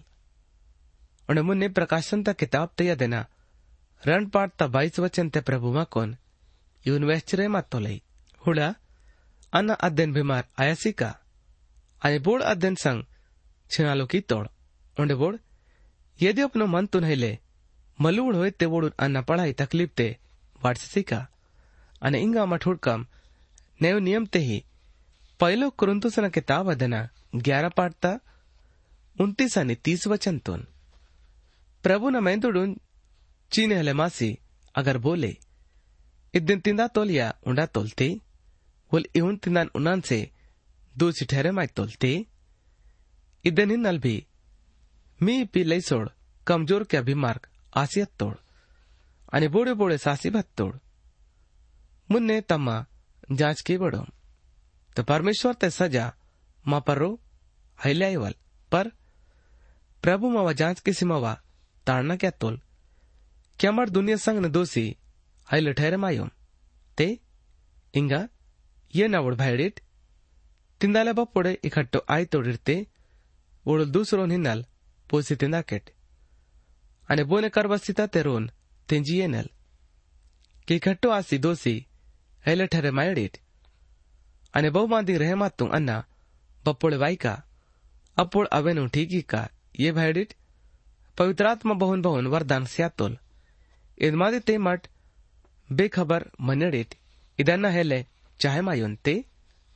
ओंडे 1.29 1.41
मुन्ने 1.49 1.69
प्रकाशन 1.77 2.23
ता 2.23 2.33
किताब 2.41 2.69
तैया 2.77 2.95
देना 3.03 3.25
रण 4.03 4.25
पाटता 4.35 4.67
बाईस 4.75 4.99
वचन 5.05 5.29
ते 5.35 5.41
प्रभु 5.49 5.73
माकोन 5.73 6.17
इवन 6.85 7.03
वेश्चरे 7.11 7.47
मातो 7.55 7.79
लई 7.85 8.01
हुड़ा 8.46 8.74
अन्न 9.52 9.74
अध्ययन 9.80 10.12
बीमार 10.12 10.44
आयासी 10.58 10.92
का 10.92 11.10
आणि 12.02 12.18
बोड 12.18 12.42
अध्ययन 12.42 12.74
संग 12.74 13.04
छिनालो 13.70 14.06
की 14.06 14.20
तोड़। 14.20 14.46
ओंडे 14.96 15.14
बोड 15.14 15.38
यदि 16.18 16.42
अपनो 16.42 16.66
मन 16.66 16.86
तुन 16.86 17.04
हिले 17.04 17.38
मलूड 17.98 18.34
होय 18.34 18.50
ते 18.50 18.66
वोडून 18.66 18.92
अन्न 18.98 19.22
पढ़ाई 19.22 19.52
तकलीफ़ 19.52 19.90
ते 19.90 20.08
वाटसी 20.64 21.02
का 21.02 21.20
मठुडकम 22.46 23.06
नेव 23.82 23.98
नियम 23.98 24.26
ते 24.26 24.38
ही, 24.38 24.64
पहिलो 25.40 25.70
कुरुंतुसना 25.70 26.28
किताब 26.28 26.70
अदना 26.70 27.00
ग्यारह 27.36 27.68
पाठता, 27.68 28.10
उन्तीस 29.20 29.58
आणि 29.58 29.74
तीस 29.74 30.06
वचन 30.06 30.38
तुन। 30.38 30.66
प्रभु 31.82 32.10
न 32.10 32.16
मैंदुडून 32.16 32.76
चीने 33.52 33.74
हले 33.74 33.92
मासी 33.92 34.38
अगर 34.74 34.98
बोले, 34.98 35.36
इद्दिन 36.34 36.60
तिंदा 36.60 36.86
तोलिया, 36.86 37.34
उंडा 37.46 37.66
तोलते 37.66 38.08
दूसरी 40.94 41.26
ठहरे 41.30 41.50
माय 41.50 41.66
तोलते 41.76 42.10
इद्दिन 43.44 43.70
हिन्नल 43.70 43.98
भी 44.04 44.16
मी 45.20 45.44
पी 45.52 45.64
लई 45.64 45.80
सोड 45.88 46.10
कमज़ोर 46.46 46.84
के 46.90 46.96
अभिमार्ग 46.96 47.46
आसियत 47.82 48.10
तोड 48.18 48.36
आणि 49.34 49.48
बोडे 49.54 49.72
बोडे 49.80 49.98
सासी 49.98 50.30
भत 50.30 50.48
तोड 50.58 50.78
मुन्ने 52.08 52.40
तम्मा 52.50 52.76
जाँच 53.32 53.60
की 53.66 53.76
बड़ो 53.78 54.04
तो 54.96 55.02
परमेश्वर 55.04 55.54
ते 55.60 55.70
सजा 55.70 56.06
मा 56.64 56.78
परो 56.88 57.10
हल्यावल 57.78 58.34
पर 58.72 58.90
प्रभु 60.02 60.30
मावा 60.30 60.52
जाँच 60.60 60.80
की 60.86 60.92
सीमावा 60.92 61.34
ताड़ना 61.86 62.16
क्या 62.22 62.30
तोल 62.40 62.60
क्यामर 63.60 63.88
दुनिया 63.98 64.16
संग 64.24 64.44
न 64.44 64.50
दोषी 64.52 64.86
हईल 65.48 65.72
ठहरे 65.72 65.96
मायोम 66.04 66.30
ते 66.98 67.08
इंगा 67.94 68.26
ಏನ 69.00 69.14
ಅವಳು 69.14 69.36
ಭಯಡಿಟ್ 69.36 69.78
ತಿಂದಾಲೆ 70.80 71.12
ಬಪ್ಪೊಡೆ 71.18 71.52
ಇಕಟ್ಟು 71.68 71.98
ಆಯ್ತೋಡಿರ್ತಿ 72.14 72.76
ಒಳು 73.66 73.84
ದುಸರೋನ್ 73.94 74.34
ಹಿನ್ನಲ್ 74.36 74.62
ಪೋಸಿ 75.10 75.34
ತಿಂದಾಕೆಟ್ 75.36 75.88
ಅನೆ 77.08 77.22
ಬೋನೆ 77.22 77.48
ಕರ್ಬಸ್ತಿತ 77.50 78.00
ತೆರೋನ್ 78.14 78.46
ತೆಂಜಿ 78.88 79.16
ಏನಲ್ 79.18 79.50
કે 80.68 80.76
ઘટ્ટો 80.78 81.08
આસી 81.10 81.38
દોસી 81.38 81.78
હેલે 82.44 82.66
ઠરે 82.66 82.90
માયડીટ 82.90 83.36
અને 84.54 84.68
બહુ 84.70 84.82
માંદી 84.86 85.20
રહે 85.22 85.34
માતું 85.34 85.70
અન્ના 85.72 86.00
બપોળે 86.64 86.98
વાયકા 86.98 87.36
અપોળ 88.16 88.52
અવેનું 88.52 88.90
ઠીકીકા 88.90 89.44
યે 89.80 89.92
ભાયડીટ 89.92 90.36
પવિત્રાત્મા 91.18 91.78
બહુન 91.80 92.02
બહુન 92.02 92.28
વરદાન 92.28 92.66
સ્યાતોલ 92.66 93.14
ઇદમાદી 93.98 94.42
તે 94.42 94.58
મટ 94.58 94.92
બેખબર 95.68 96.22
મનેડીટ 96.40 96.98
ઇદન્ના 97.38 97.70
હેલે 97.70 97.98
ಹೆಲೆ 98.35 98.43
ಚಾಹೆ 98.43 98.61
ಮಾಯೊಂತೆ 98.67 99.13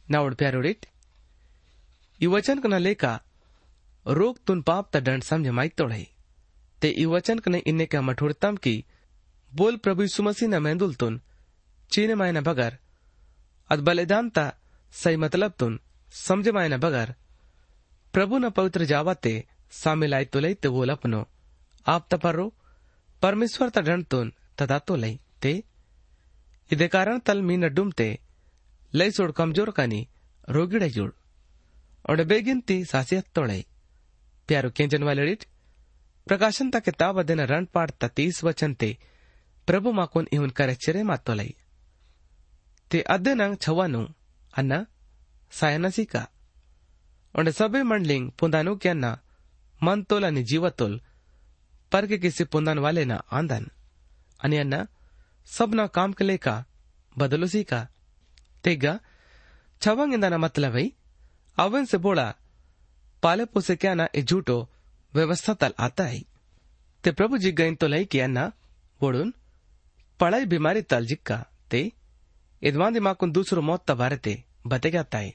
नावड 0.08 0.34
प्यारोडिट 0.40 0.80
ಈ 2.20 2.28
ವಚನಕನ 2.34 2.78
ಲೇಖ 2.88 3.04
रोग 4.06 4.36
तुन 4.48 4.60
पाप 4.62 4.86
ता 4.94 5.00
दंड 5.00 5.24
समझ 5.24 5.48
माई 5.58 5.70
तोड़े 5.80 6.04
ते 6.80 6.90
ई 7.04 7.06
वचन 7.08 7.38
कने 7.40 7.60
इन्ने 7.70 7.86
का 7.94 8.00
मठोड़तम 8.10 8.56
की 8.66 8.74
बोल 9.52 9.78
प्रभु 9.86 10.02
यीशु 10.06 10.24
मसीह 10.28 10.48
न 10.50 10.60
मेंदुल 10.66 10.94
तुन 10.96 11.14
चीने 11.92 12.16
मायना 12.16 12.42
बगर 12.42 12.78
अद 13.70 13.80
बलिदान 13.88 14.30
ता 14.36 14.44
सही 14.94 15.18
मतलब 15.24 15.52
तुन 15.60 15.80
समझ 16.14 16.46
मायना 16.58 16.78
बगर 16.86 17.14
प्रभु 18.14 18.38
न 18.38 18.50
पवित्र 18.58 18.86
जावाते 18.92 19.34
शामिल 19.74 20.14
आई 20.16 20.26
तो 20.34 20.40
लई 20.40 20.54
ते 20.62 20.70
बोल 20.76 20.90
अपनो 20.90 21.22
आप 21.86 22.08
तपरो 22.12 22.46
परमेश्वर 23.22 23.70
ता 23.70 23.82
दंड 23.90 24.06
तुन 24.12 24.32
तदा 24.58 24.80
तो 24.88 24.96
लई 25.04 25.14
ते 25.42 25.54
इदे 26.72 26.88
कारण 26.96 27.20
तल 27.28 27.42
मी 27.50 27.58
न 27.58 27.74
डुमते 27.78 28.10
लई 28.95 29.11
सोड 29.11 29.33
कमज़ोर 29.33 29.71
कानी 29.71 30.09
रोगिड़े 30.49 30.91
जुड़. 30.91 31.11
और 32.11 32.25
बेगिनती 32.25 32.85
सासियत 32.85 33.27
तोड़े 33.35 33.65
प्यारो 34.49 34.71
केंजन 34.71 35.03
वालेडिट 35.03 35.45
प्रकाशन 36.27 36.71
ता 36.71 36.79
किताब 36.79 37.19
अध्ययन 37.19 37.41
रण 37.41 37.65
पाठ 37.65 38.05
तीस 38.05 38.45
वचन 38.45 38.75
ते, 38.75 38.99
प्रभु 39.67 39.93
माकोन 39.93 40.27
इवन 40.33 40.51
करेचरे 40.51 41.03
मातोलई 41.03 41.55
ते 42.91 43.01
अध्ययन 43.01 43.55
छवानु, 43.55 44.09
अन्न 44.59 44.87
सायनसिका 45.51 46.29
और 47.35 47.51
सबे 47.51 47.83
मंडलिंग 47.83 48.31
पुंदानु 48.31 48.77
के 48.77 48.89
अन्ना 48.89 49.21
मन 49.83 50.03
तोल 50.03 50.25
आणि 50.25 50.43
जीवतोल 50.43 51.01
पर 51.93 52.07
के 52.07 52.19
किसी 52.19 52.45
पुंदान 52.45 52.79
वाले 52.79 53.05
ना 53.05 53.15
आंदन. 53.15 53.71
आणि 54.45 54.57
अन्ना, 54.57 54.87
सब 55.47 55.75
ना 55.75 55.87
काम 55.87 56.13
के 56.13 56.25
लेका 56.25 56.65
बदलो 57.19 57.47
सीका. 57.47 57.89
तेगा 58.65 58.99
छवंग 59.83 60.15
इंदा 60.15 60.39
मतलब 60.39 60.77
अवन 61.59 61.85
से 61.85 61.99
बोला 62.07 62.27
पाले 63.23 63.45
पोसे 63.55 63.77
क्या 63.77 63.95
ना 63.95 64.09
ए 64.17 64.23
झूठो 64.23 64.59
व्यवस्था 65.13 65.55
तल 65.63 65.73
आता 65.87 66.05
है 66.13 66.23
ते 67.05 67.11
प्रभु 67.19 67.39
जी 67.45 67.53
गईन 67.61 67.75
तो 67.81 67.87
लई 67.89 68.05
किया 68.13 68.27
ना 68.27 68.47
बोडून 69.01 69.33
पढ़ाई 70.21 70.45
बीमारी 70.53 70.83
तल 70.93 71.07
जिक्का 71.13 71.37
ते 71.71 71.81
इदवान 72.63 72.95
दिमाकुन 72.95 73.33
दूसरो 73.33 73.63
मौत 73.69 73.85
तबारे 73.91 74.17
ते 74.25 74.35
बते 74.73 74.91
जाता 74.97 75.19
है 75.19 75.33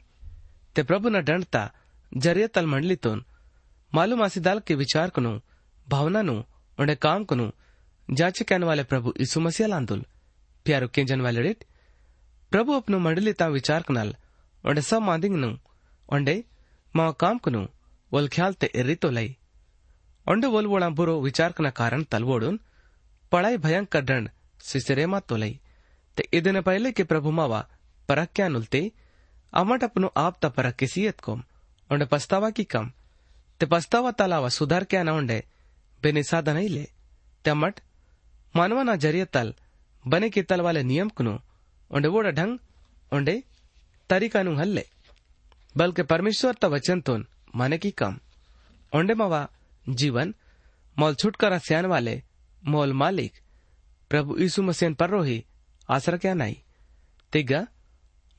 ते 0.75 0.83
प्रभु 0.89 1.09
न 1.09 1.21
डंडता 1.29 1.63
ज़रिए 2.11 2.47
तल 2.55 2.65
मंडलीतून 2.73 3.23
मालूम 3.93 4.23
आसीदाल 4.23 4.59
के 4.67 4.75
विचार 4.81 5.09
कनु 5.15 5.31
भावना 5.87 6.21
नु 6.29 6.35
उन्हें 6.77 6.97
काम 7.05 7.23
कनु 7.31 7.49
जांचे 8.09 8.43
कहने 8.49 8.65
वाले 8.65 8.83
प्रभु 8.91 9.13
यीशु 9.19 9.39
मसीह 9.47 9.67
लांदुल 9.73 10.05
प्यारो 10.65 10.87
के 10.95 11.03
जन 11.11 11.21
वाले 11.27 11.43
डेट 11.43 11.63
प्रभु 12.52 12.72
अपनो 12.80 12.98
मंडली 13.06 13.32
ता 13.40 13.46
विचार 13.56 13.82
कनाल 13.88 14.14
उन्हें 14.64 14.82
सब 14.90 15.02
मांदिंग 15.02 15.36
नु 15.44 15.50
उन्हें 16.08 16.42
माँ 16.94 17.12
काम 17.22 17.38
कनु 17.46 17.62
वल 18.12 18.28
ख्याल 18.36 18.54
ते 18.60 18.70
इर्री 18.82 18.94
तो 19.04 19.10
लई 19.18 19.34
उन्हें 20.26 20.50
वल 20.52 20.66
वोड़ा 20.72 20.88
बुरो 21.00 21.20
विचार 21.22 21.52
कना 21.58 21.70
कारण 21.80 22.02
तलवोडुन 22.12 22.60
पढ़ाई 23.32 23.56
भयंकर 23.66 24.04
दंड 24.12 24.30
सिसरे 24.70 25.06
मा 25.14 25.20
तो 25.30 25.36
लई 25.44 25.58
ते 26.16 26.24
ಇದನ್ನ 26.38 26.60
ಪೈಲೆಕ್ಕೆ 26.68 27.04
ಪ್ರಭು 27.10 27.30
ಮಾವ 27.36 27.52
ಪರಕ್ಯಾನುಲ್ತೆ 28.08 28.80
ಅಮಟ 29.52 29.82
ಅಪನು 29.88 30.08
ಆಪ್ತ 30.24 30.46
ಪರಕ್ಕಿಸಿಯತ್ 30.56 31.22
ಕೊಂ 31.26 31.38
ಒಂಡೆ 31.90 32.06
ಪಸ್ತಾವಾ 32.14 32.48
ಕಿ 32.56 32.64
ಕಂ 32.72 32.86
ते 33.60 33.66
पस्तावा 33.72 34.10
तलावा 34.18 34.48
सुधार 34.56 34.84
क्या 34.90 35.00
न 35.06 35.10
उंडे 35.20 35.38
बेनिसादा 36.02 36.52
नहीं 36.56 36.68
ले 36.74 36.84
ते 37.44 37.50
अमट 37.54 37.80
मानवाना 38.54 38.94
जरिए 39.04 39.24
तल 39.36 39.48
बने 40.04 40.28
के 40.34 40.42
तल 40.50 40.60
वाले 40.66 40.82
नियम 40.90 41.08
कुनु 41.16 41.34
उंडे 41.95 42.07
वोड़ा 42.07 42.31
ढंग 42.31 42.57
उंडे 43.11 43.35
तरीका 44.09 44.41
नु 44.43 44.55
हल्ले 44.55 44.85
बल्कि 45.75 46.03
परमेश्वर 46.03 46.53
त 46.53 46.65
वचन 46.65 47.01
तुन 47.01 47.25
माने 47.55 47.77
की 47.77 47.91
कम। 47.91 48.19
ओंडे 48.93 49.13
मवा 49.13 49.41
जीवन, 49.89 50.33
मोल 50.97 51.15
छुटकारा 51.15 51.57
स्यान 51.57 51.85
वाले, 51.85 52.15
मोल 52.63 52.93
मालिक, 52.93 53.33
प्रभु 54.11 54.37
यीशु 54.39 54.63
मसीह 54.63 54.93
पर 54.93 55.09
रोही, 55.09 55.37
आसरा 55.89 56.17
क्या 56.17 56.33
नहीं 56.33 56.55
तिगा, 57.33 57.61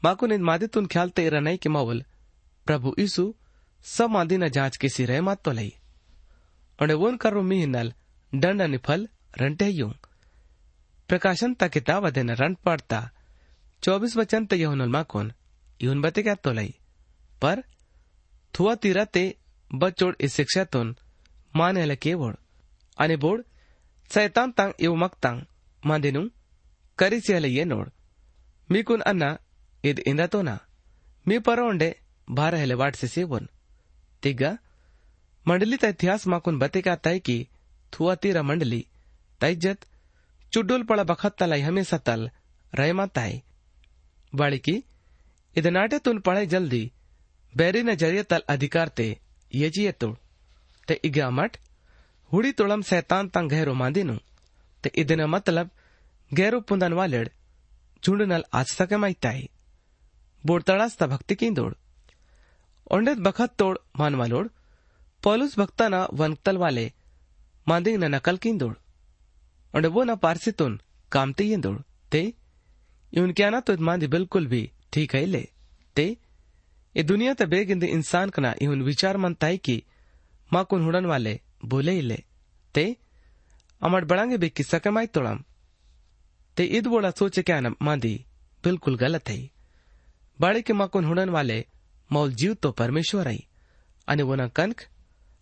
माकु 0.02 0.26
निंद 0.26 0.42
मादितुन 0.42 0.86
ख्याल 0.86 1.10
ते 1.10 1.26
इरा 1.26 1.40
नहीं 1.40 1.58
कि 1.58 1.68
मौल 1.68 2.04
प्रभु 2.66 2.94
यीशु 2.98 3.34
सब 3.84 4.10
मादी 4.10 4.36
न 4.36 4.48
जाँच 4.48 4.76
किसी 4.76 5.04
रह 5.04 5.22
मात 5.22 5.42
तो 5.42 5.52
लई। 5.52 5.72
उन्हें 6.78 6.96
वोन 6.96 7.16
करो 7.16 7.42
मी 7.42 7.64
नल 7.66 7.92
दंड 8.32 8.62
निफल 8.62 9.08
रंटे 9.38 9.68
यूँ। 9.68 9.92
प्रकाशन 11.08 11.54
ता 11.54 11.68
किताब 11.68 12.06
अधेन 12.06 12.30
रन 12.30 12.54
पड़ता 12.64 12.98
चौबीस 13.86 14.16
वचन 14.16 14.46
ते 14.46 14.56
यहुन 14.56 14.82
माकोन 14.82 15.32
यून 15.82 16.00
बते 16.02 16.22
क्या 16.22 16.34
तोलाई? 16.34 16.74
पर, 17.42 17.62
थुआ 18.54 18.74
तिरते 18.74 19.38
बच्चोड 19.74 20.16
इस 20.20 20.34
शिक्षा 20.34 20.64
तुन, 20.64 20.96
माने 21.56 21.84
लगे 21.84 22.14
बोड? 22.14 23.44
सैतान 24.10 24.50
तंग 24.50 24.72
येऊ 24.80 24.94
मागतांग 24.94 25.42
मांदेनु 25.86 26.28
करीच 26.98 27.30
याला 27.30 27.48
ये 27.48 27.64
नोड। 27.64 27.90
मी 28.70 28.82
कुन 28.82 29.00
अन्ना 29.00 29.38
ईद 29.84 29.98
इंदा 29.98 30.26
तो 30.26 30.42
ना 30.42 30.58
मी 31.28 31.38
पर 31.38 31.94
भार 32.30 32.54
हेले 32.54 32.74
वाटसे 32.74 33.06
सेवन। 33.06 33.48
तिग्गा, 34.22 34.58
मंडली 35.48 35.76
ता 35.76 35.88
इतिहास 35.88 36.26
माकुन 36.26 36.58
बते 36.58 36.82
का 36.82 36.96
ताई 36.96 37.18
की, 37.18 37.48
थुआ 37.92 38.14
तीरा 38.14 38.42
मंडली 38.42 38.86
तैजत 39.40 39.78
चुडुल 40.52 40.82
पड़ा 40.82 41.04
बखत 41.04 41.36
तलाई 41.38 41.60
हमेशा 41.60 41.98
तल 41.98 42.30
रहमा 42.74 43.06
ताई। 43.06 43.42
बाळिकी 44.33 44.79
इद 45.55 45.67
नाट्यातून 45.67 46.19
पळे 46.25 46.45
जल्दी 46.45 46.87
बेरीन 47.53 47.93
जरिये 47.99 48.23
तल 48.31 48.41
अधिकार 48.47 48.89
ते 48.97 49.13
येजी 49.51 49.83
येतो 49.83 50.13
ते 50.87 50.97
इगा 51.03 51.29
मठ 51.29 51.57
हुडी 52.31 52.51
तुळम 52.59 52.81
सैतान 52.89 53.27
तांग 53.35 53.47
गहरो 53.51 53.73
मांदिनु 53.73 54.15
ते 54.83 54.89
इदन 55.01 55.21
मतलब 55.29 55.67
ಗೇರು 56.31 56.59
ಪುಂದನ್ 56.67 56.97
ವಾಲೆಡ್ 56.99 57.29
झुंडनल 58.03 58.43
आजतके 58.59 58.97
माहिताई 59.01 59.41
बोडतळास्ता 60.43 61.05
भक्ती 61.07 61.35
किंदोड 61.41 61.73
ओंडेत 62.87 63.19
बखत 63.27 63.51
तोड 63.59 63.77
मानवालोड 63.99 64.47
पौलुस 65.23 65.53
भक्ताना 65.59 65.99
वनतल 66.19 66.57
वाले 66.63 66.85
मांदिंग 67.67 67.97
न 67.97 68.09
नकल 68.15 68.37
किंदोड 68.43 68.73
ओंडे 69.73 69.89
वो 69.95 70.03
न 70.03 70.15
पारसितून 70.23 70.79
कामते 71.11 71.43
येंदोड 71.49 71.77
ते 72.13 72.21
इउनक्याना 72.21 72.39
तो 72.44 72.44
ಇವನ್ 73.12 73.34
ಕ್ಯಾನತ್ತೋದ್ 73.38 73.84
ಮಾಂದಿ 73.88 74.06
ಬಿಲ್ಕುಲ್ 74.14 74.48
ಬಿ 74.52 74.62
ಠೀಕ್ 74.94 75.14
ಐಲೆ 75.22 75.42
ತೆ 75.98 76.06
ಈ 76.94 77.02
ದುನಿಯಾತ 77.10 77.42
ಬೇಗಿಂದ 77.52 77.86
ಇನ್ಸಾನ್ 77.96 78.32
ಕನ 78.36 78.46
ಇವನ್ 78.66 78.82
ವಿಚಾರ 78.90 79.16
ಮನ್ 79.24 79.36
ತಾಯ್ಕಿ 79.44 79.76
ಮಾಕುನ್ 80.50 80.86
ಹುಡನ್ 80.86 81.10
ವಾಲೆ 81.12 81.34
ಬೋಲೆ 81.72 81.94
ಇಲ್ಲೆ 82.02 82.18
ತೆ 82.74 82.86
ಅಮಡ್ 83.86 84.08
ಬಳಂಗೆ 84.12 84.38
ಬೇಕಿ 84.44 84.64
ಸಕಮಾಯ್ 84.72 85.12
ತೊಳಂ 85.16 85.38
ते 86.56 86.64
ईद 86.76 86.86
बोला 86.88 87.10
सोचे 87.10 87.42
क्या 87.42 87.58
न 87.60 87.72
मांदी 87.82 88.14
बिल्कुल 88.64 88.96
गलत 88.96 89.28
है। 89.28 89.38
बाड़ी 90.38 90.62
के 90.62 90.72
माकुन 90.72 91.04
हुडन 91.04 91.30
वाले 91.30 91.58
मौल 92.10 92.32
जीव 92.32 92.54
तो 92.62 92.70
परमेश्वर 92.72 93.28
आई 93.28 93.42
अने 94.08 94.22
वो 94.22 94.34
न 94.34 94.46
कनक 94.48 94.80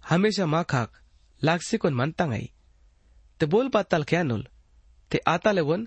हमेशा 0.00 0.46
माँ 0.46 0.62
खाक 0.64 1.00
लागसी 1.42 1.76
कोन 1.76 1.94
मनता 1.94 2.24
आई 2.32 2.50
ते 3.40 3.46
बोल 3.46 3.70
क्या 3.74 4.22
नुल? 4.22 4.46
ते 5.10 5.20
आता 5.26 5.52
ले 5.52 5.60
वन 5.60 5.86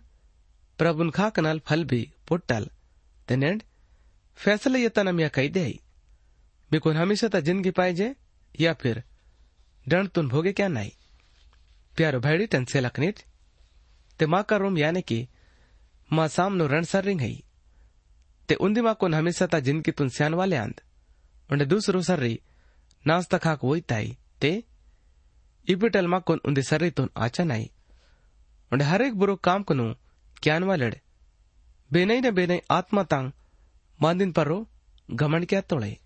भी 0.81 2.01
पुट्टाल 2.27 2.69
ते 3.27 3.35
नेंड 3.35 3.63
फैसले 4.37 4.79
येताना 4.79 5.11
मिया 5.11 5.29
कही 5.35 5.49
दे 5.49 6.79
कोण 6.79 6.95
हमेशा 6.95 7.27
ता 7.33 7.39
ज़िंदगी 7.39 7.71
पाहिजे 7.71 8.13
या 8.55 8.73
फिर 8.81 9.01
डणतून 9.85 10.27
भोगे 10.27 10.51
क्या 10.53 10.67
नाही 10.67 10.91
प्यारो 11.95 12.19
भाईडी 12.19 12.45
त्यांचे 12.51 12.81
लखनीट 12.83 13.19
ते 14.19 14.25
माँ 14.25 14.43
का 14.49 14.57
रूम 14.57 14.77
यानी 14.77 15.01
कि 15.01 15.25
माँ 16.09 16.27
सामनो 16.27 16.67
रण 16.67 16.83
सर्रिंग 16.83 17.21
है 17.21 17.33
ते 18.49 18.55
उन्दी 18.65 18.81
माँ 18.81 18.93
कोन 18.99 19.13
हमेशा 19.13 19.45
ता 19.51 19.59
जिनकी 19.59 19.91
तुन 19.97 20.09
स्यान 20.17 20.33
वाले 20.39 20.55
आंद 20.55 20.81
उन्हें 21.49 21.67
दूसरो 21.69 22.01
सर्री 22.09 22.39
नास्ता 23.05 23.37
खाक 23.45 23.63
वही 23.63 23.81
ताई 23.89 24.15
ते 24.41 24.51
इपिटल 25.67 26.07
माँ 26.07 26.21
कोन 26.27 26.39
उन्दी 26.47 26.63
सर्री 26.63 26.89
तुन 26.97 27.09
आचा 27.25 27.43
नहीं 27.43 27.67
उन्हें 28.71 28.87
हर 28.89 29.01
एक 29.01 29.15
बुरो 29.19 29.35
काम 29.47 29.63
कुनु 29.63 29.93
ने 30.45 32.31
बेनई 32.31 32.59
आत्मा 32.71 33.03
तांग, 33.03 33.31
मांदिन 34.01 34.31
परो 34.31 34.67
घमंड 35.11 35.45
क्या 35.45 35.61
तोड़े। 35.61 35.97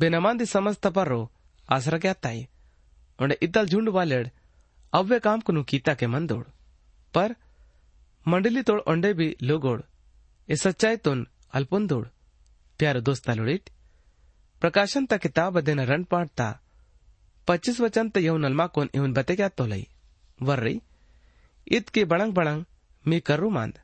बेनमांदी 0.00 0.46
समझता 0.46 0.90
परो 0.90 1.30
आसरा 1.72 1.98
क्या 1.98 2.12
ताई। 2.12 2.46
उन्हें 3.22 3.38
इतल 3.42 3.66
झुंड 3.66 3.88
वालड़ 3.88 4.28
अव्य 4.92 5.18
काम 5.20 5.40
कुनु 5.40 5.62
कीता 5.62 5.94
के 5.94 6.06
मन 6.06 6.26
दौड़ 6.26 6.44
पर, 7.14 7.34
मंडली 8.28 8.62
तोड़ 8.62 8.80
ओंडे 8.80 9.12
भी 9.12 9.36
लोगोड़, 9.42 9.80
ए 10.48 10.56
सच्चाई 10.56 10.96
तुन 10.96 11.26
अल्पुंदोड़। 11.52 12.06
प्यारो 12.78 13.00
दोस्ता 13.00 13.34
लोड़िट, 13.34 13.70
प्रकाशन 14.60 15.06
ता 15.06 15.16
किताब 15.16 15.58
अध्ययन 15.58 15.80
रन 15.80 16.04
पाठता 16.04 16.60
पच्चीस 17.48 17.80
वचन 17.80 18.10
ते 18.10 18.28
अलमा 18.28 18.66
कोन 18.66 18.90
इवन 18.94 19.12
बते 19.12 19.36
क्या 19.36 19.48
तोलई 19.48 19.86
वर्री 20.42 20.80
इत 21.68 21.88
के 21.88 22.04
बड़ंग 22.04 22.32
बड़ंग 22.32 22.64
మీ 23.04 23.18
కర్రు 23.28 23.48
మాంద్ 23.56 23.78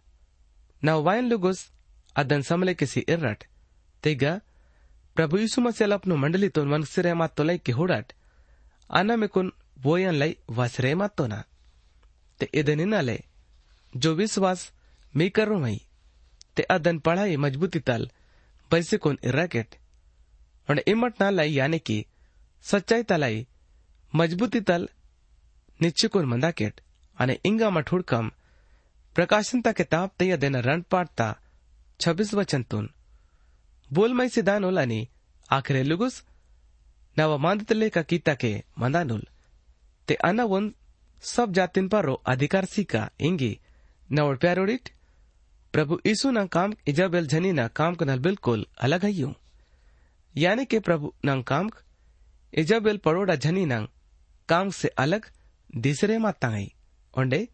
నా 0.83 0.94
వాయన్ 1.07 1.31
లుగుస్ 1.33 1.62
అదన్ 2.16 2.46
సమలెకిసి 2.50 3.00
ఇర్రట్ 3.14 3.44
తెగ 4.05 4.24
ప్రభు 5.16 5.40
ఇసుమ 5.46 5.68
సెలప్ను 5.79 6.14
మండలితో 6.22 6.62
మనసిరేమాత్తులై 6.72 7.57
కిహుడట్ 7.66 8.12
అన్నమికున్ 8.90 9.50
వోయన్లై 9.87 10.33
వసిరేమాత్తోనా 10.59 11.40
ते 12.40 12.46
इदनिनाले 12.53 13.16
जो 13.92 14.14
विश्वास 14.14 14.61
मी 15.14 15.29
करू 15.31 15.59
मई 15.59 15.77
ते 16.57 16.62
अदन 16.74 16.98
पढ़ाई 16.98 17.37
मजबूती 17.37 17.81
तल 17.81 18.03
बैसे 18.70 18.96
कोन 18.96 19.18
इराकेट 19.24 19.74
और 20.68 20.79
इमट 20.87 21.20
ना 21.20 21.29
लाई 21.31 21.53
यानी 21.53 21.79
कि 21.81 21.98
सच्चाई 22.64 23.03
तलाई 23.11 23.46
मजबूती 24.12 24.61
तल 24.70 24.88
निश्चय 25.81 26.09
कोन 26.09 26.27
मंदाकेट 26.27 26.81
अने 27.16 27.38
इंगा 27.44 27.70
मठुड़ 27.70 28.03
कम 28.05 28.31
प्रकाशन 29.16 29.61
ता 29.61 29.70
किताब 29.72 30.11
तैयार 30.18 30.38
देना 30.38 30.61
ಪ್ರಕಾಶಂತ 30.61 30.61
ಕಿತಾಬ್ 30.61 30.61
ತೆಯ್ಯದೆನ 30.61 30.61
ರಣ್ 30.68 30.83
ಪಾಡ್ತಾ 30.92 31.27
ಛಬೀಸ್ 32.00 32.33
ವಚಂತುನ್ 32.38 32.88
ಬೋಲ್ಮೈ 33.90 34.29
ಸಿದಾನುಲನಿ 34.37 35.03
ಆಖರೆ 35.50 35.83
ಲುಗುಸ್ 35.90 36.18
ನಾವ 37.16 37.33
का 37.94 38.03
कीता 38.03 38.35
के 38.35 38.50
मंदानुल 38.81 39.22
ते 40.09 40.14
अना 40.29 40.44
वन 40.44 40.64
सब 41.22 41.53
जातीन 41.53 41.88
पारो 41.88 42.14
अधिकार 42.27 42.64
सीका 42.64 43.03
इंगी, 43.20 43.59
नवड़ 44.12 44.37
प्यारोडिट 44.37 44.88
प्रभु 45.74 46.00
ईसु 46.07 46.31
न 46.31 46.46
काम, 46.46 46.74
इजाबेल 46.88 47.27
झनी 47.27 47.53
न 47.53 47.66
काम 47.68 47.94
कनल 47.94 48.18
बिल्कुल 48.18 48.66
अलग 48.79 49.05
है 49.05 49.12
यू। 49.12 49.35
यानी 50.35 50.64
के 50.64 50.79
प्रभु 50.81 51.12
नंग 51.24 51.44
काम, 51.44 51.70
इजाबेल 52.53 52.96
पड़ोड़ा 52.96 53.35
झनी 53.37 53.64
नंग 53.66 53.88
काम 54.48 54.70
से 54.70 54.88
अलग, 54.88 55.22
दिसरे 55.77 56.18
माता 56.18 56.48
है। 56.48 56.66
ओंडे 57.18 57.48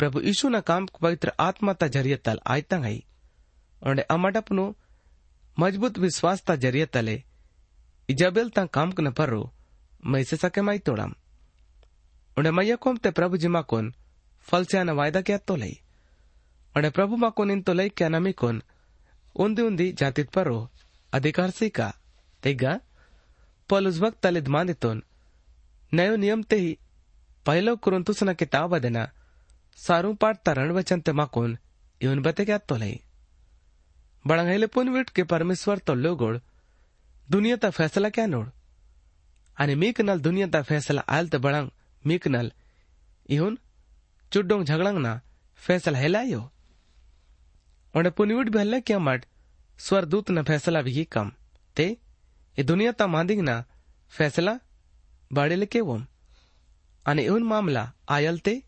प्रभु 0.00 0.20
यीशु 0.20 0.48
ना 0.48 0.60
काम 0.70 0.86
पवित्र 1.00 1.32
आत्मा 1.40 1.72
ता 1.80 1.86
ज़रिए 1.94 2.16
तल 2.24 2.40
आयता 2.54 2.78
गई 2.78 2.98
ओंडे 3.82 4.02
अमडपनो 4.10 4.66
मज़बूत 5.56 5.98
विश्वास 5.98 6.42
ता 6.46 6.56
ज़रिए 6.64 6.86
तले 6.96 7.22
इजाबेल 8.08 8.50
ता 8.50 8.64
काम 8.76 8.92
कन 8.98 9.10
परो 9.18 9.40
मैं 10.06 10.22
से 10.24 10.36
सके 10.36 10.60
माई 10.68 10.78
तोड़ाम 10.88 11.14
उन्हें 12.36 12.52
मैया 12.52 12.76
कोम 12.84 12.96
ते 13.04 13.10
प्रभु 13.18 13.36
जी 13.44 13.48
माकोन 13.56 13.92
फल 14.46 14.64
से 14.72 14.82
वायदा 14.92 15.20
क्या 15.28 15.38
तो 15.48 15.56
लई 15.56 15.78
उन्हें 16.74 16.92
प्रभु 16.92 17.16
माकोन 17.24 17.50
इन 17.50 17.62
तो 17.62 17.72
लई 17.72 17.88
क्या 17.98 18.08
नमी 18.08 18.32
कोन 18.42 18.62
उन्दी 19.36 19.62
उन्दी 19.62 19.90
जातित 19.98 20.30
परो 20.30 20.58
अधिकार 21.12 21.50
सीका 21.50 21.92
तेगा 22.42 22.78
पौलुस 23.70 23.98
वक्त 24.00 24.18
तलिद 24.22 24.48
मांदितोन 24.54 25.02
नयो 25.92 26.16
नियम 26.16 26.42
ते 26.50 26.56
ही 26.56 26.76
पहिलो 27.46 27.76
कुरुंतुसना 27.84 28.32
किताब 28.40 28.74
अदेना 28.76 29.04
सारू 29.78 30.12
माकून 31.12 31.58
येऊन 32.02 32.22
बते 32.22 32.44
क्या 32.44 32.58
तो 32.58 32.76
लई? 32.76 33.00
बड़ंगले 34.26 34.66
पुनविट 34.66 35.10
के 35.10 35.22
परमेश्वर 35.22 35.78
तो 35.78 35.94
लोगोड़ 35.94 36.38
दुनिया 37.30 37.70
फैसला 37.70 38.08
क्या 38.08 38.26
नोड़? 38.26 38.48
आणि 39.58 39.74
मीकनल 39.74 40.20
दुनिया 40.20 40.62
फैसला 40.62 41.04
आयल 41.08 41.28
ते 41.28 41.38
बड़ंग 41.38 41.70
मीकनल 42.06 42.52
इहुन, 43.28 43.58
चुड्डोंग 44.32 44.64
झगड़ंग 44.64 44.98
ना, 44.98 45.20
फैसला 45.56 45.98
हेलायो 45.98 46.52
उन्हें 47.96 48.12
पुनविट 48.12 48.48
भी 48.48 48.80
क्या 48.80 48.98
मट, 48.98 49.24
स्वरदूत 49.78 50.30
न 50.30 50.42
फैसला 50.42 50.82
भी 50.82 51.04
कम। 51.04 51.32
ते, 51.76 51.96
ये 52.58 52.62
दुनिया 52.62 52.92
ता 52.92 53.06
मांदिंग 53.06 53.40
ना, 53.40 53.64
फैसला 54.10 54.58
बाड़े 55.32 55.56
लेके 55.56 55.80
वो 55.80 56.04
आणि 57.06 57.22
इहुन 57.22 57.42
मामला 57.42 57.92
आयल 58.08 58.38
ते 58.38 58.67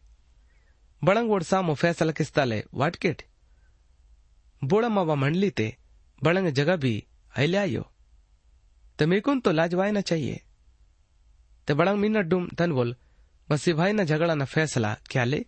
फैसला 1.02 2.12
किस्ताले 2.12 2.62
वाटकेट 2.74 3.22
बोड़ा 4.62 4.88
मावा 4.88 5.14
मंडली 5.14 5.50
ते 5.50 5.74
बड़ंग 6.22 6.48
जगह 6.52 6.76
भी 6.76 6.94
आयो 7.34 7.82
ते 8.98 9.06
मेकुन 9.06 9.40
तो 9.40 9.52
लाजवाय 9.52 9.92
न 9.92 10.00
चाहिए 10.00 10.40
ते 11.68 11.74
बड़ंग 11.74 11.98
मीना 11.98 12.20
डूम 12.30 12.48
तन 12.58 12.72
बोल 12.72 12.94
मसी 13.48 13.72
भाई 13.72 13.92
न 13.92 14.04
झगड़ा 14.04 14.34
न 14.34 14.44
फैसला 14.44 14.94
क्या 15.10 15.24
ले 15.24 15.44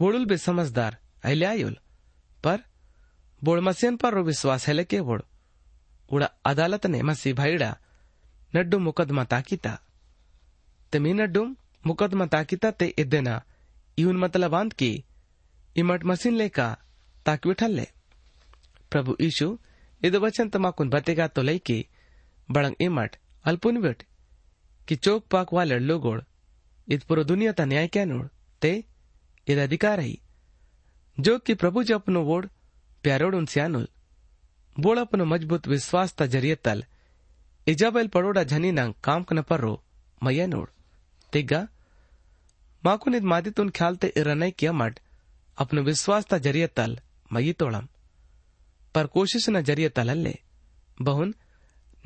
बोड़ुल 0.00 0.24
भी 0.26 0.36
समझदार 0.38 0.98
आयोल 1.24 1.76
पर 2.44 2.58
बोड़ 3.42 3.60
मसीन 3.60 3.96
पर 3.96 4.14
रो 4.14 4.22
विश्वास 4.24 4.66
है 4.68 4.74
लेके 4.74 5.00
बोड़ 5.00 5.20
उड़ा 6.08 6.28
अदालत 6.46 6.86
ने 6.86 7.02
मसी 7.02 7.32
भाईड़ा 7.32 7.70
नड्डू 8.52 8.78
मुकदमा 8.78 9.24
ताकीता 9.32 9.78
ते 10.92 10.98
मी 10.98 11.12
नड्डू 11.12 11.44
मुकदमा 11.86 12.26
ताकीता 12.34 12.70
ते 12.70 12.86
इदेना 12.98 13.42
इवन 13.98 14.16
मतलब 14.16 14.54
अंत 14.54 14.72
की, 14.72 15.04
इमट 15.76 16.04
मसीन 16.04 16.34
लेका 16.34 16.76
ताकि 17.26 17.48
बिठल 17.48 17.70
ले। 17.70 17.86
प्रभु 18.90 19.16
ईशु, 19.20 19.58
इद 20.04 20.16
वचन 20.16 20.48
तमाकुन 20.48 20.88
बतेगा 20.88 21.26
तो 21.26 21.42
की, 21.58 21.86
बड़ंग 22.50 22.74
इमट 22.80 23.16
अल्पुन 23.44 23.80
बिट 23.80 24.02
कि 24.88 24.96
चोक 24.96 25.26
पाक 25.26 25.52
वाले 25.52 25.78
लोगोड़ 25.78 26.20
इत 26.88 27.02
पूरा 27.02 27.22
दुनिया 27.22 27.52
ता 27.52 27.64
न्याय 27.64 27.88
क्या 27.88 28.04
नोड़, 28.04 28.26
ते 28.62 28.84
इद 29.48 29.58
अधिकार 29.58 30.00
है। 30.00 30.16
जो 31.20 31.38
कि 31.38 31.54
प्रभु 31.54 31.82
जो 31.82 31.94
अपनो 31.94 32.22
वोड़, 32.22 32.46
प्यारोड़ 33.02 33.34
उन 33.34 33.46
सियानुल 33.46 33.88
बोड़ 34.80 34.98
अपनो 34.98 35.24
मज़बूत 35.24 35.68
विश्वास 35.68 36.12
ता 36.12 36.26
ज़रिए 36.26 36.54
तल, 36.54 36.84
इजाबल 37.68 38.08
पड़ोड़ा 38.08 38.44
झनी 38.44 38.72
नंग 38.72 38.94
काम 39.04 39.22
कन 39.22 39.42
पर 39.42 39.60
रो 39.60 39.82
मैया 40.22 40.46
नोड़। 40.46 40.68
तिग्गा 41.32 41.68
माकुन 42.83 43.15
इद 43.15 43.23
मादित 43.33 43.59
उन 43.59 43.69
ख्याल 43.77 43.95
ते 44.01 44.07
इरनई 44.21 44.51
किया 44.59 44.71
मट 44.81 44.99
अपनो 45.57 45.81
विश्वास 45.83 46.25
ता 46.31 46.37
जरिए 46.45 46.67
तल 46.77 46.97
मई 47.33 47.53
तोड़म 47.61 47.87
पर 48.95 49.07
कोशिश 49.15 49.49
न 49.49 49.61
जरिए 49.69 49.89
ತಲಲ್ಲೇ 49.97 50.35
ಬಹುನ್ 50.97 51.31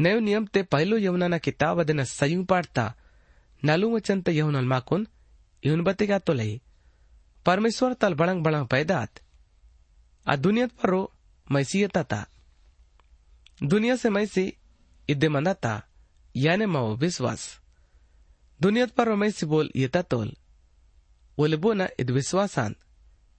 ನಯು 0.04 0.20
ನಿಯಮತೆ 0.28 0.62
ಪೈಲು 0.74 0.96
ಯವನನ 1.06 1.36
ಕಿತಾಬ್ 1.46 1.80
ಅದನ್ನ 1.84 2.04
ಸಯು 2.18 2.42
ಪಾಡ್ತಾ 2.52 2.86
ನಲು 3.64 3.88
वचन 3.94 4.20
यहुनल 4.38 4.66
माकुन 4.74 5.02
यून 5.64 5.80
बतेगा 5.88 6.18
तो 6.28 6.34
लई 6.40 6.52
परमेश्वर 7.46 7.94
तल 8.02 8.14
बड़ंग 8.22 8.40
बड़ंग 8.46 8.66
पैदात 8.74 9.12
आ 10.26 10.36
दुनिया 10.46 10.68
पर 10.78 10.90
रो 10.90 11.02
मैसीयता 11.48 12.04
था 12.12 12.22
दुनिया 13.62 13.96
से 14.04 14.10
मैसी 14.18 14.46
इद्दे 15.10 15.30
मंदाता 15.36 15.74
याने 16.36 16.66
मो 16.76 16.84
विश्वास 16.98 17.42
दुनिया 18.60 18.86
पर 18.98 19.08
रो 19.08 19.16
मैसी 19.24 19.46
बोल 19.54 19.70
येता 19.76 20.02
तोल 20.14 20.30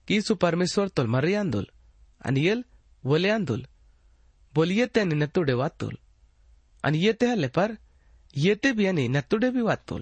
कीसु 0.08 0.34
परमेश्वर 0.42 0.88
तोल 0.96 1.06
मरियांदुल 1.06 1.64
अनियल 2.28 2.62
बोले 3.04 3.28
अंदुल 3.30 3.62
बोलियते 4.54 5.00
आणि 5.00 5.14
नत्तुडे 5.14 5.52
वातुल 5.52 5.94
आणि 6.84 6.98
येते 7.04 7.26
हल्ले 7.26 7.48
पर 7.56 7.72
येते 8.34 8.70
भी 8.72 8.86
आणि 8.86 9.06
नत्तुडे 9.08 9.50
भी 9.50 9.60
वातुल 9.62 10.00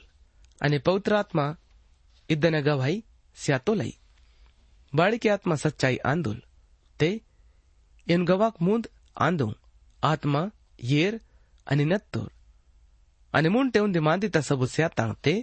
आणि 0.60 0.78
पवित्र 0.86 1.14
आत्मा 1.14 1.46
इदन 2.30 2.54
गवाई 2.66 3.00
स्यातोलाई 3.36 3.90
बाड़ी 4.92 5.18
की 5.22 5.28
आत्मा 5.28 5.56
सच्चाई 5.64 5.96
आंदोल 6.12 6.38
ते 7.00 7.10
इन 8.06 8.24
गवाक 8.24 8.62
मूंद 8.62 8.86
आंदू 9.26 9.50
आत्मा 10.02 10.44
येर 10.92 11.16
आणि 11.66 11.84
नत्तूर 11.84 12.28
आणि 13.34 13.68
टेऊन 13.74 13.92
दिमांदी 13.92 14.28
ता 14.34 14.40
सबु 14.40 14.66
स्यातांग 14.66 15.12
ते 15.24 15.40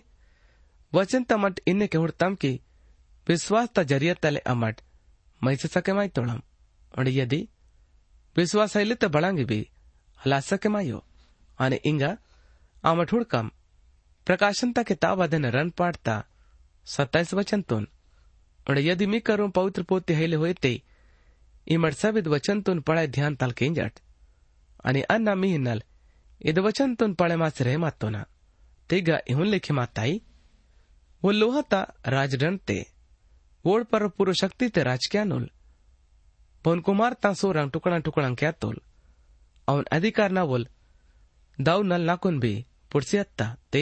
वचन 0.92 1.24
तमट 1.31 1.61
इन्ने 1.68 1.87
के 1.87 1.98
हुड़तम 1.98 2.35
की 2.44 2.52
विश्वास 3.26 3.68
ता 3.76 3.83
जरियत 3.92 4.18
तले 4.22 4.40
अमट 4.52 4.81
मैसे 5.40 5.68
सके 5.68 5.92
माई 5.92 6.09
तोड़म 6.18 6.40
और 6.98 7.09
यदि 7.11 7.40
विश्वास 8.37 8.76
विश्वासैलित 8.76 9.04
ಬಳಂಗಿಬಿ 9.14 9.61
ಹಲಾಸಕೆಮಾಯೋ 10.20 10.98
ಆನೆ 11.59 11.78
ಇಂಗ 11.90 12.04
ಆಮ 12.90 13.00
ಠುಡ್ಕಂ 13.11 13.46
प्रकाशनता 14.26 14.83
किताब 14.83 15.20
अधन 15.22 15.44
रन 15.54 15.68
पाठता 15.78 16.14
सत्ताईस 16.87 17.31
वचन 17.35 17.61
तुन 17.70 17.85
और 18.66 18.78
यदि 18.81 19.07
मी 19.12 19.20
करूं 19.20 19.48
पवित्र 19.50 19.83
पोते 19.90 20.14
हेले 20.14 20.37
होते 20.37 20.54
ते 20.64 20.72
इमर 21.66 21.92
सबिद 22.00 22.26
वचन 22.28 22.61
तुन 22.62 22.81
पढ़े 22.88 23.07
ध्यान 23.16 23.37
तल 23.37 23.52
केंजट 23.61 23.94
आणि 24.85 25.02
अन्ना 25.14 25.35
मी 25.35 25.50
नल 25.59 25.81
इद 26.40 26.59
वचन 26.66 26.94
तुन 26.94 27.14
पढ़े 27.14 27.37
मास 27.37 27.62
रहे 27.62 27.76
मातो 27.85 28.09
ना 28.11 28.22
तेगा 28.90 29.18
इहुन 29.31 29.46
लिखे 29.46 29.72
माताई 29.81 30.20
वो 31.22 31.31
लोहता 31.33 31.81
राजडन 32.16 32.57
ते 32.68 32.78
वोड 33.64 33.85
पर 33.92 34.07
पूर्व 34.16 34.33
शक्ति 34.42 34.68
ते 34.74 34.83
राज 34.90 35.09
क्या 35.12 35.24
नुल 35.31 35.46
ಪವನ್ಕುಮಾರ್ 36.64 37.14
ತಾ 37.24 37.31
ಸೋರಂಗ್ 37.40 37.72
ಟುಕಳಂಗ್ 37.74 38.04
ಟುಕಳಂಗ್ 38.07 38.38
ಕ್ಯಾತೋಲ್ 38.40 38.81
ಅವನ್ 39.68 39.87
ಅಧಿಕಾರ 39.96 40.31
ನಾವೋಲ್ 40.38 40.66
दाऊ 41.59 41.81
नल 41.90 42.02
नाकुन 42.09 42.35
भी 42.42 42.50
पुरसियत्ता 42.92 43.46
ते 43.74 43.81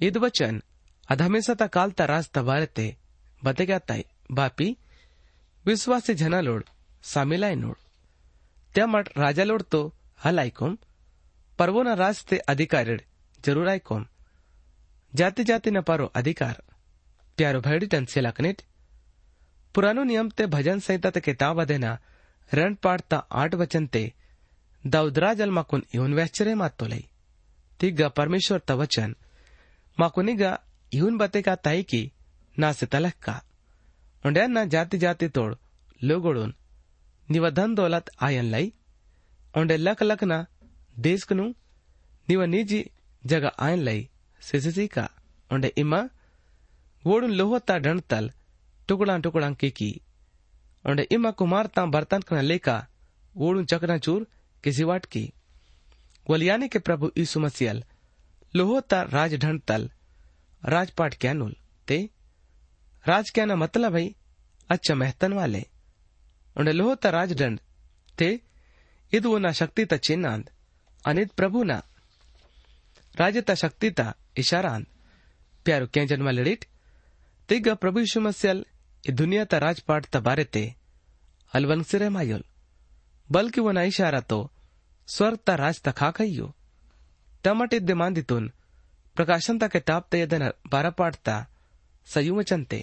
ईद 0.00 0.16
वचन 0.24 0.60
अधमेसता 1.08 1.66
कालता 1.76 2.04
रास्ता 2.06 2.42
बारते 2.42 2.84
बतेगाताय 3.42 4.02
बापी 4.38 4.68
विश्वासी 5.64 6.14
झना 6.14 6.40
लोड 6.40 6.62
सामिलाय 7.04 7.54
नोड 7.62 7.78
त्या 8.74 8.86
मठ 8.86 9.08
राजा 9.18 9.44
लोड 9.44 9.62
तो 9.72 9.80
हल 10.24 10.38
ऐकोम 10.40 10.76
परवोना 11.58 11.94
रास्ते 11.96 12.38
अधिकार 12.52 12.90
जरूर 13.38 13.68
ऐकोम 13.70 14.04
जाती 15.15 15.43
जाती 15.43 15.71
न 15.71 15.81
पारो 15.81 16.05
अधिकार। 16.15 16.61
प्यारो 17.37 17.59
भैडी 17.61 17.87
टन 17.87 18.05
से 18.05 18.21
लकनेट 18.21 18.61
पुरानो 19.75 20.03
नियम 20.03 20.29
ते 20.29 20.45
भजन 20.47 20.79
संहिता 20.79 21.09
ते 21.09 21.19
किताब 21.21 21.63
देना 21.63 21.97
रण 22.51 22.75
पाडता 22.83 23.17
आठ 23.33 23.55
वचन 23.55 23.87
ते 23.87 24.03
दाऊदराजल 24.83 25.49
माकून 25.49 25.83
येऊन 25.95 26.13
व्याश्चर्य 26.13 26.55
मातोलई 26.55 27.03
तिग्गा 27.79 28.07
परमेश्वर 28.17 28.59
त 28.59 28.71
वचन 28.81 29.15
माकुनिगा 29.97 30.51
येऊन 30.91 31.17
बतेगा 31.17 31.55
ताई 31.55 31.83
की 31.83 32.01
नासे 32.57 32.85
तलक्का 32.85 33.35
उंड्यांना 34.23 34.63
जाती 34.65 34.97
जाती 34.97 35.27
तोड़, 35.27 35.53
लोगोड़ून 36.01 36.53
निव 37.29 37.49
धन 37.49 37.73
दौलत 37.75 38.09
आयन 38.19 38.45
लई। 38.45 38.71
उंडे 39.53 39.77
लक 39.77 40.03
लकना 40.03 40.37
देशकनु 40.99 41.45
निव 42.27 42.43
निजी 42.45 42.81
जगह 43.23 43.51
आयन 43.59 43.79
लई। 43.79 44.09
सिसिसी 44.47 44.87
का 44.87 45.09
उंडे 45.51 45.71
इमा 45.77 46.01
वोड़ून 47.03 47.31
लोहता 47.31 47.77
डंतल 47.85 48.31
टुकड़ा 48.89 49.17
टुकड़ा 49.25 49.51
की 49.61 49.91
और 50.85 50.99
इमा 51.11 51.31
कुमार 51.39 51.67
ता 51.75 51.85
बर्तन 51.95 52.21
कना 52.29 52.41
लेका 52.41 52.75
ओड़ू 53.35 53.63
चकना 53.71 53.97
चूर 53.97 54.25
किसी 54.63 54.83
वाट 54.89 55.05
की 55.13 55.23
वलियाने 56.27 56.67
के 56.67 56.79
प्रभु 56.79 57.11
यीशु 57.17 57.39
मसीहल 57.39 57.83
लोहोता 58.53 59.01
राज 59.13 59.35
ढंडतल 59.43 59.89
राजपाट 60.63 61.13
क्या 61.21 61.33
नुल 61.33 61.55
ते 61.87 61.97
राज 63.05 63.29
क्या 63.29 63.45
ना 63.45 63.55
मतलब 63.55 63.91
भाई 63.91 64.15
अच्छा 64.69 64.95
मेहतन 64.95 65.33
वाले 65.33 65.65
उन्हें 66.55 66.73
लोहोता 66.73 67.09
राजदंड 67.17 67.59
ते 68.17 68.29
इद 69.13 69.51
शक्ति 69.55 69.85
ता 69.85 69.97
चिन्हांद 70.07 70.49
अनित 71.05 71.31
प्रभु 71.37 71.63
ना 71.63 71.81
राज 73.14 73.36
ता 73.48 73.54
शक्ति 73.62 73.90
ता 73.98 74.06
इशारांद 74.42 74.86
प्यारो 75.66 75.86
क्या 75.94 76.04
जन्म 76.12 76.28
लड़िट 76.30 76.64
तिग 77.48 77.68
प्रभु 77.82 78.00
यीशु 78.00 78.20
मसीहल 78.20 78.58
ಈ 79.04 79.12
ದುನಿಯಾತ 79.18 79.54
ರಾಜ್ಪಾಟ್ 79.64 80.06
ತಬಾರೆತೆ 80.14 80.62
ಅಲ್ವನ್ಸಿರೆ 81.52 82.08
ಮಾಯೋಲ್ 82.16 82.42
ಬಲ್ಕಿ 83.28 83.60
ವನ 83.66 83.78
ಇಶಾರತೋ 83.90 84.38
ಸ್ವರ್ತ 85.08 85.50
ರಾಜ್ 85.62 85.80
ತಖಾಕಯ್ಯೋ 85.86 86.48
ಟಮಟಿದ್ದೆ 87.44 87.94
ಮಾಂದಿತುನ್ 88.00 88.48
प्रकाशन 89.16 89.56
तक 89.62 89.70
किताब 89.74 90.02
ते 90.12 90.18
यदन 90.20 90.42
बारह 90.72 90.92
पाठता 90.98 91.32
सयु 92.06 92.34
वचन 92.36 92.60
ते 92.70 92.78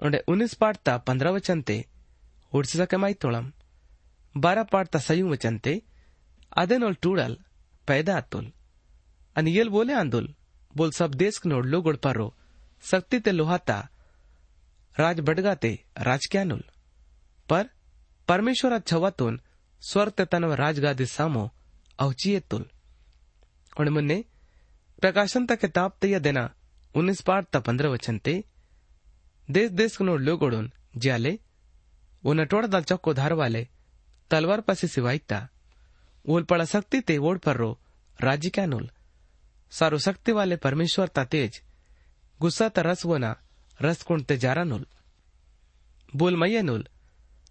उन्हें 0.00 0.20
उन्नीस 0.32 0.52
पाठता 0.60 0.92
पंद्रह 1.08 1.32
वचन 1.36 1.58
ते 1.68 1.76
उड़सी 2.52 2.76
सके 2.80 2.98
माई 3.02 3.14
तोड़म 3.22 3.46
बारह 4.34 4.64
पाठता 4.74 4.98
सयु 5.08 5.26
वचन 5.34 5.56
ते 5.66 5.74
ಅದೆನೋಲ್ 6.52 6.96
ಟೂಡಲ್ 7.04 7.34
पैदा 7.88 8.12
आतुल 8.20 8.46
आणि 9.35 9.51
येल 9.51 9.69
बोले, 9.69 9.93
आंदोल, 9.93 10.35
बोल 10.75 10.91
सब 10.91 11.13
देश 11.13 11.41
नोडलो 11.45 11.81
गोडपारो 11.81 12.33
सक्ती 12.81 13.19
ते 13.19 13.31
लोहाता। 13.31 13.89
राज 14.99 15.19
बडगाते 15.19 15.71
राजक्यानुल 15.97 16.63
पर 17.49 17.63
परमेश्वरा 18.27 18.79
छवातून 18.79 19.41
स्वर 19.81 20.09
ते 20.09 20.25
तनव 20.25 20.53
राजगादी 20.53 21.05
सामो 21.05 21.51
अवचियेतुल 21.99 22.65
और 23.79 23.89
मुन्ने, 23.89 24.25
प्रकाशन 25.01 25.45
तक 25.45 25.59
किताब 25.59 25.97
ते 26.01 26.07
यह 26.07 26.19
देना, 26.19 26.53
उन्नीस 26.95 27.21
पार 27.21 27.43
ता 27.43 27.59
पंद्रह 27.59 27.89
वचन 27.89 28.17
ते। 28.17 28.43
देश 29.51 29.71
देश 29.71 30.01
नोड 30.01 30.21
लो 30.21 30.37
गोडून 30.37 30.71
ज्याले, 30.97 31.39
वो 32.23 32.33
नटोड़ 32.33 32.65
दा 32.65 32.81
चौको 32.81 33.13
धार 33.13 33.33
वाले, 33.33 33.67
तलवार 34.31 34.61
पासी 34.61 34.87
सिवाईता 34.87 35.47
ओल 36.25 36.43
पड़ा 36.43 36.65
सकती 36.65 37.01
ते 37.01 37.17
वोड 37.17 37.39
पर 37.39 37.57
रो 37.57 37.79
राज्य 38.21 38.49
क्या 38.49 38.65
नूल? 38.65 38.89
सारो 39.73 39.97
शक्ति 39.97 40.31
वाले 40.31 40.55
परमेश्वर 40.55 41.07
ता 41.07 41.23
तेज, 41.25 41.61
गुस्सा 42.39 42.69
ता 42.69 42.81
रस 42.81 43.05
ना 43.05 43.35
कुण 43.81 44.23
ते 44.23 44.37
जारा 44.37 44.63
नूल। 44.63 44.85
बोल 46.15 46.35
मैया 46.35 46.61
नूल, 46.61 46.87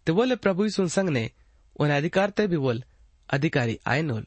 ते 0.07 0.13
बोले 0.13 0.37
प्रभु 0.37 0.65
यीशु 0.65 0.89
संग 0.89 1.09
ने 1.09 1.31
उन 1.77 1.91
अधिकार 1.91 2.31
ते 2.31 2.47
भी 2.47 2.57
बोल, 2.57 2.85
अधिकारी 3.31 3.79
आए 3.87 4.03
नूल। 4.03 4.27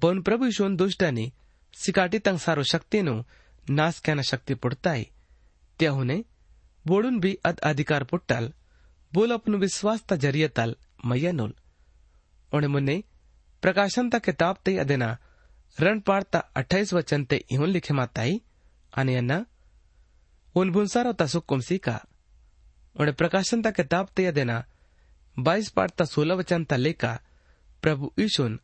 बोन 0.00 0.22
प्रभु 0.22 0.44
यीशु 0.44 0.68
दुष्टानी, 0.68 1.32
सिकाटी 1.74 2.18
तंग 2.18 2.38
सारो 2.38 2.62
शक्ति 2.62 3.02
नु 3.02 3.24
नाश 3.70 3.98
कहना 3.98 4.22
शक्ति 4.22 4.54
पुड़ताई। 4.54 5.10
त्या 5.78 5.90
हुने, 5.90 6.24
बोडून 6.86 7.20
भी 7.20 7.38
अद 7.44 7.58
अधिकार 7.58 8.04
पुट्टल 8.04 8.52
बोल 9.12 9.30
अपनु 9.30 9.58
विश्वास 9.58 10.02
ता 10.02 10.16
ज़रिए 10.16 10.48
तल 10.48 10.76
मैया 11.04 11.32
नूल। 11.32 11.54
उन्हें 12.52 12.68
मुन्ने 12.68 13.04
प्रकाशन 13.62 14.10
ता 14.10 14.18
किताब 14.18 14.56
ते 14.64 14.78
अदेना 14.78 15.18
रण 15.76 16.00
पाड़ता 16.06 16.38
अट्ठाईस 16.56 16.92
वचन 16.94 17.24
ते 17.30 17.36
इहुन 17.50 17.68
लिखे 17.70 17.94
माताई 17.94 18.38
आणि 18.92 19.14
यांना 19.14 19.38
उन 20.54 20.70
भुंसारो 20.72 21.12
ता 21.20 21.26
सुकुम 21.32 21.60
सीका 21.68 21.98
उन्हें 22.96 23.14
प्रकाशन 23.14 23.62
ता 23.62 23.70
किताब 23.78 24.08
ते 24.16 24.24
अदेना 24.26 24.62
बाईस 25.36 25.70
पाड़ता 25.76 26.04
सोलह 26.04 26.34
वचन 26.40 26.64
ता 26.70 26.76
लेका 26.76 27.12
प्रभु 27.82 28.10
ईशुन 28.24 28.58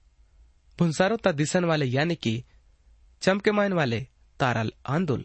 भुंसारो 0.78 1.16
ता 1.24 1.32
दिसन 1.40 1.64
वाले 1.70 1.86
यानी 1.86 2.14
कि 2.24 2.34
चमके 3.22 3.52
मायन 3.58 3.72
वाले 3.72 4.00
तारल 4.40 4.72
आंदुल 4.94 5.24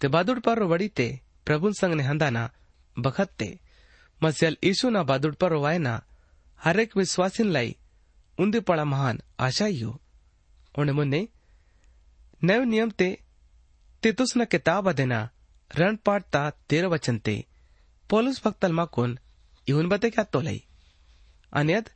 ते 0.00 0.08
बादुड़ 0.08 0.38
पर 0.40 0.62
वड़ी 0.72 0.88
ते 0.98 1.08
प्रभु 1.46 1.72
संग 1.80 1.94
ने 1.94 2.02
हंदाना 2.02 2.50
बखत 2.96 3.30
ते 3.38 3.48
मसियल 4.20 4.56
ईशु 4.70 4.90
ना 4.90 5.02
बादुड़ 5.10 5.34
पर 5.42 5.52
वायना 5.64 6.00
हरेक 6.60 6.96
विश्वासिन 6.96 7.50
लाई 7.56 7.76
उंदे 8.38 8.60
पड़ा 8.68 8.84
महान 8.84 9.20
आशाइयो 9.40 9.98
उन्हें 10.78 10.96
मुन्ने 10.96 11.28
नव 12.44 12.62
नियम 12.62 12.90
ते, 12.90 13.22
तितुस 14.02 14.36
न 14.36 14.44
किताब 14.44 14.88
अदेना 14.88 15.30
रण 15.76 15.96
पाठता 15.96 16.50
तेरह 16.50 16.88
वचन 16.88 17.18
ते। 17.18 17.44
पोलुस 18.10 18.44
भक्तल 18.44 18.72
माकुन 18.72 19.18
इहुन 19.68 19.88
बते 19.88 20.10
क्या 20.10 20.24
तोलई 20.24 20.64
अन्यद, 21.52 21.90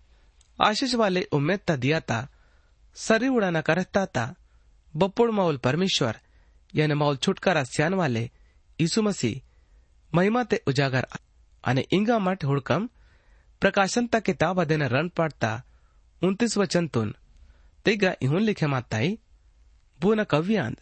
आशीष 0.63 0.95
वाले 0.95 1.23
उम्मीद 1.23 1.61
ता 1.61 1.77
दिया 1.77 2.01
ता, 2.01 2.29
सरी 2.95 3.29
उड़ाना 3.29 3.61
करता 3.61 4.07
ता 4.07 4.35
बप्पुड़ 4.97 5.31
माउल 5.31 5.57
परमेश्वर, 5.57 6.21
यानी 6.75 6.95
माउल 6.95 7.17
छुटकारा 7.17 7.65
स्यान 7.65 7.95
वाले, 7.95 8.31
यीशु 8.81 9.03
मसीह, 9.03 9.41
महिमा 10.15 10.45
ते 10.45 10.63
उजागर। 10.67 11.07
અને 11.65 11.85
इंगा 11.93 12.19
मठ 12.19 12.45
हुड़कम, 12.45 12.89
प्रकाशन 13.61 14.07
ता 14.07 14.21
किताब 14.21 14.61
अदेना 14.61 14.87
रण 14.87 15.09
पाठता 15.09 15.63
उन्तीस 16.23 16.57
वचनतून 16.57 17.17
तेगा 17.87 18.13
इहुन 18.23 18.43
लिखे 18.43 18.67
माताई 18.67 19.15
बूना 20.01 20.25
कव्यांद 20.33 20.77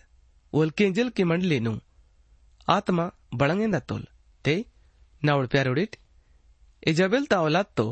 ओल 0.53 0.71
केंजल 0.79 1.09
की 1.17 1.25
मंडलीनु 1.25 1.75
आत्मा 2.69 3.09
बळंगेंदातोल 3.41 4.05
ते 4.45 4.55
नावळ 5.23 5.47
प्यारोडीट 5.53 5.97
इजाबेल 6.83 7.25
ता 7.31 7.39
औलाद 7.47 7.67
तो 7.77 7.87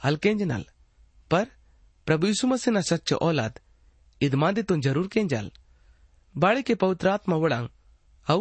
हलकेंजनल 0.00 0.62
पर 1.30 1.44
प्रभु 2.06 2.26
यीशु 2.26 2.46
मसीह 2.46 2.72
ना 2.74 2.80
सच्चो 2.90 3.16
औलाद 3.28 3.58
इदमादे 4.20 4.62
तुन 4.68 4.80
ज़रूर 4.80 5.06
केंजल 5.12 5.48
बाळे 6.34 6.62
के 6.62 6.74
पवित्र 6.82 7.08
आत्मा 7.08 7.36
वड़ांग 7.36 7.68
औ 8.26 8.38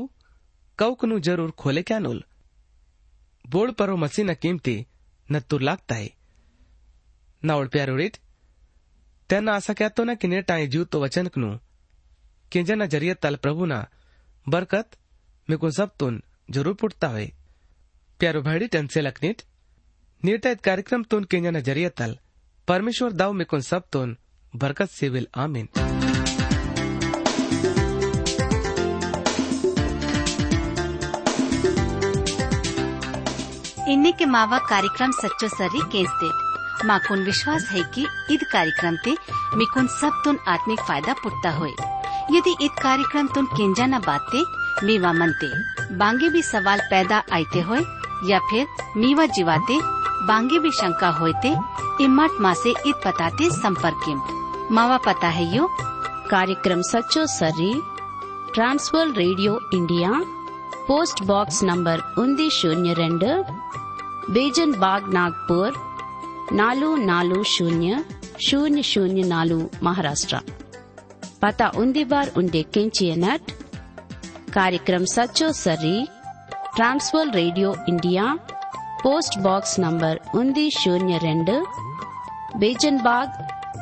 कौकनु 0.80 1.20
ज़रूर 1.28 1.52
खोले 1.62 1.82
क्या 1.82 2.00
नोल? 2.00 2.24
बोड़ 3.46 3.72
परो 3.72 3.96
मसीह 3.98 4.26
न 4.26 4.34
कीमती 4.42 4.76
न 5.30 5.40
तुर 5.50 5.62
लागता 5.62 5.96
है 5.96 6.08
त्यांना 7.44 7.54
असा 7.56 8.29
कहतो 9.32 10.04
ना 10.04 10.14
की 10.16 10.28
नेटाए 10.28 10.66
जीव 10.68 10.84
तो 10.84 11.02
वचनकनु 11.02 11.50
किंजना 12.52 12.86
ज़रिए 12.86 13.14
तल 13.16 13.36
प्रभु 13.36 13.66
ना। 13.66 13.86
बरकत 14.48 14.98
मिकुन 15.48 15.72
सब 15.72 15.92
तुन 16.00 16.22
ज़रूर 16.52 16.74
पुटता 16.74 17.08
हुए। 17.08 17.32
प्यारो 18.20 18.42
भाड़ी 18.42 18.68
टेंसे 18.68 19.02
लकनीट 19.02 19.42
नीटा। 20.24 20.54
कार्यक्रम 20.64 21.04
तुन 21.04 21.24
किंजना 21.24 21.60
ज़रिए 21.62 21.90
तल। 21.98 22.18
परमेश्वर 22.68 23.12
दाव 23.14 23.34
मिकुन 23.34 23.62
सब 23.62 23.84
तुन। 23.92 24.18
बरकत 24.54 24.90
सिविल, 24.90 25.28
आमीन। 25.38 25.70
इन्हीं 33.90 34.14
के 34.14 34.26
मावा 34.28 34.58
कार्यक्रम 34.70 35.12
सच्चो 35.12 35.48
सर्री 35.50 35.82
केसते 35.92 36.49
माकुन 36.86 37.24
विश्वास 37.24 37.68
है 37.72 37.84
कि 37.84 38.06
ईद 38.32 38.44
कार्यक्रम 38.44 38.96
ते 38.96 39.16
मिकुन 39.56 39.88
सब 39.88 40.22
तुन 40.26 40.40
आत्मिक 40.48 40.80
फ़ायदा 40.80 41.14
पुटता 41.14 41.52
हुए। 41.52 41.72
यदि 42.32 42.56
ईद 42.62 42.72
कार्यक्रम 42.72 43.28
तुन 43.28 43.46
केंजा 43.46 43.86
न 43.86 44.00
बाते 44.00 44.44
मीवा 44.86 45.14
मनते, 45.14 45.48
बांगे 45.96 46.30
भी 46.30 46.42
सवाल 46.44 46.80
पैदा 46.80 47.18
आते 47.18 47.62
हुए, 47.62 47.80
या 48.26 48.40
फिर 48.40 48.68
मीवा 48.98 49.26
जीवाते, 49.26 49.80
बांगे 50.28 50.60
भी 50.60 50.72
शंका 50.72 51.10
होते 51.10 51.56
इमाट 52.04 52.32
माँ 52.42 52.54
से 52.54 52.70
ईद 52.70 52.96
पताते 53.06 53.50
संपर्क 53.52 54.68
मावा 54.72 54.98
पता 54.98 55.28
है 55.28 55.56
यो? 55.56 55.68
कार्यक्रम 56.30 56.82
सचो 56.82 57.26
सर्री 57.28 57.74
Trans World 58.54 59.18
radio 59.18 59.60
India, 59.74 60.12
post 60.88 61.24
box 61.24 61.64
number 61.64 62.02
उन्दी 62.18 62.50
शून्य 62.50 62.94
रेंडर 62.94 63.44
बेजन 64.30 64.72
बाग 64.72 65.14
नागपुर 65.14 65.89
నాలుగు 66.52 66.96
నాలుగు 66.96 67.44
శూన్య 67.44 68.04
శూన్య 68.42 68.82
శూన్య 68.82 69.24
నాలుగు 69.24 69.70
మహారాష్ట్ర. 69.84 70.42
పత 71.44 71.72
ఉంది 71.76 72.04
బార్ 72.04 72.30
ఉండే 72.38 72.62
కెంచియనట్ 72.62 73.52
కార్యక్రమ 74.54 75.04
సచో 75.04 75.52
సర్రి. 75.52 76.08
Trans World 76.76 77.36
radio 77.36 77.76
India. 77.88 78.38
Post 79.06 79.40
box 79.40 79.80
number 79.80 80.20
ఉంది 80.36 80.70
శూన్య 80.70 81.18
రెండు. 81.18 81.66
బేజన్బాగ్ 82.58 83.30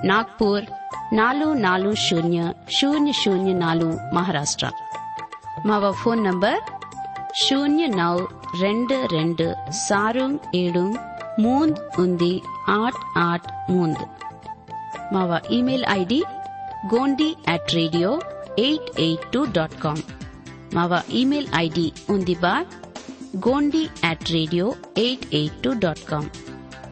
నాగ్పూర్ 0.07 0.65
నాలుగు 1.13 1.53
నాలుగు 1.53 1.95
శూన్య 1.95 2.53
శూన్య 2.71 3.11
శూన్య 3.11 3.53
నాలుగు 3.53 4.15
మహారాష్ట్ర. 4.15 4.71
మా 5.65 5.91
ఫోన్ 5.91 6.23
నంబర్ 6.23 6.59
శూన్య 7.45 7.87
నవ్ 7.87 8.27
రెండు 8.61 9.05
రెండు 9.11 9.55
సారు 9.71 10.39
ఏడు 10.55 10.93
ಮೂಂದ್ 11.39 11.79
ಉಂದಿ 11.99 12.33
ಆಟ್ 12.75 12.99
ಆಟ್ 13.25 13.47
ಮೂಂದ್ 13.69 14.01
ಮಾವ 15.13 15.31
email 15.49 15.85
ID 15.93 16.19
Gondi 16.87 17.29
at 17.47 17.71
radio 17.77 18.09
eight 18.59 18.89
eight 18.99 19.25
two 19.33 19.41
dot 19.57 19.75
com. 19.81 20.01
ಮಾವ 20.75 20.93
ಇಮೇಲ್ 21.13 21.47
ಐಡಿ 21.65 21.87
ಉಂದಿ 22.09 22.35
ಬಾರ್ 22.43 22.67
Gondi 23.41 23.81
at 24.09 24.21
radio 24.29 24.65
eight 24.97 25.21
eight 25.33 25.53
two 25.63 25.71
dot 25.81 25.99
com 26.09 26.23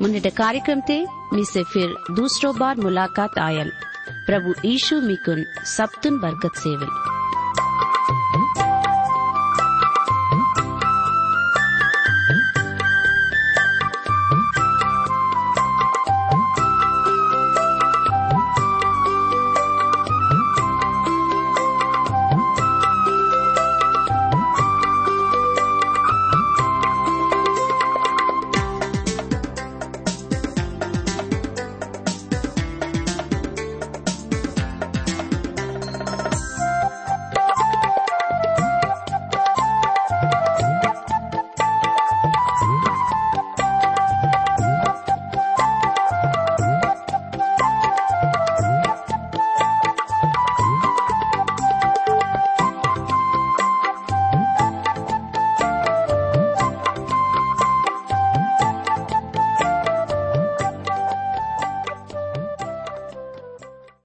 मुनिट 0.01 0.25
कार्यक्रम 0.39 0.79
ते 0.89 0.97
मिसे 1.34 1.63
फिर 1.71 1.88
दूसरो 2.12 2.49
बार 2.53 2.75
मुलाकात 2.77 3.38
आयल 3.39 3.69
प्रभु 4.27 4.51
यीशु 4.65 4.95
मिकुन 5.01 5.39
सप्तन 5.73 6.17
बरकत 6.19 6.55
सेवल 6.58 6.91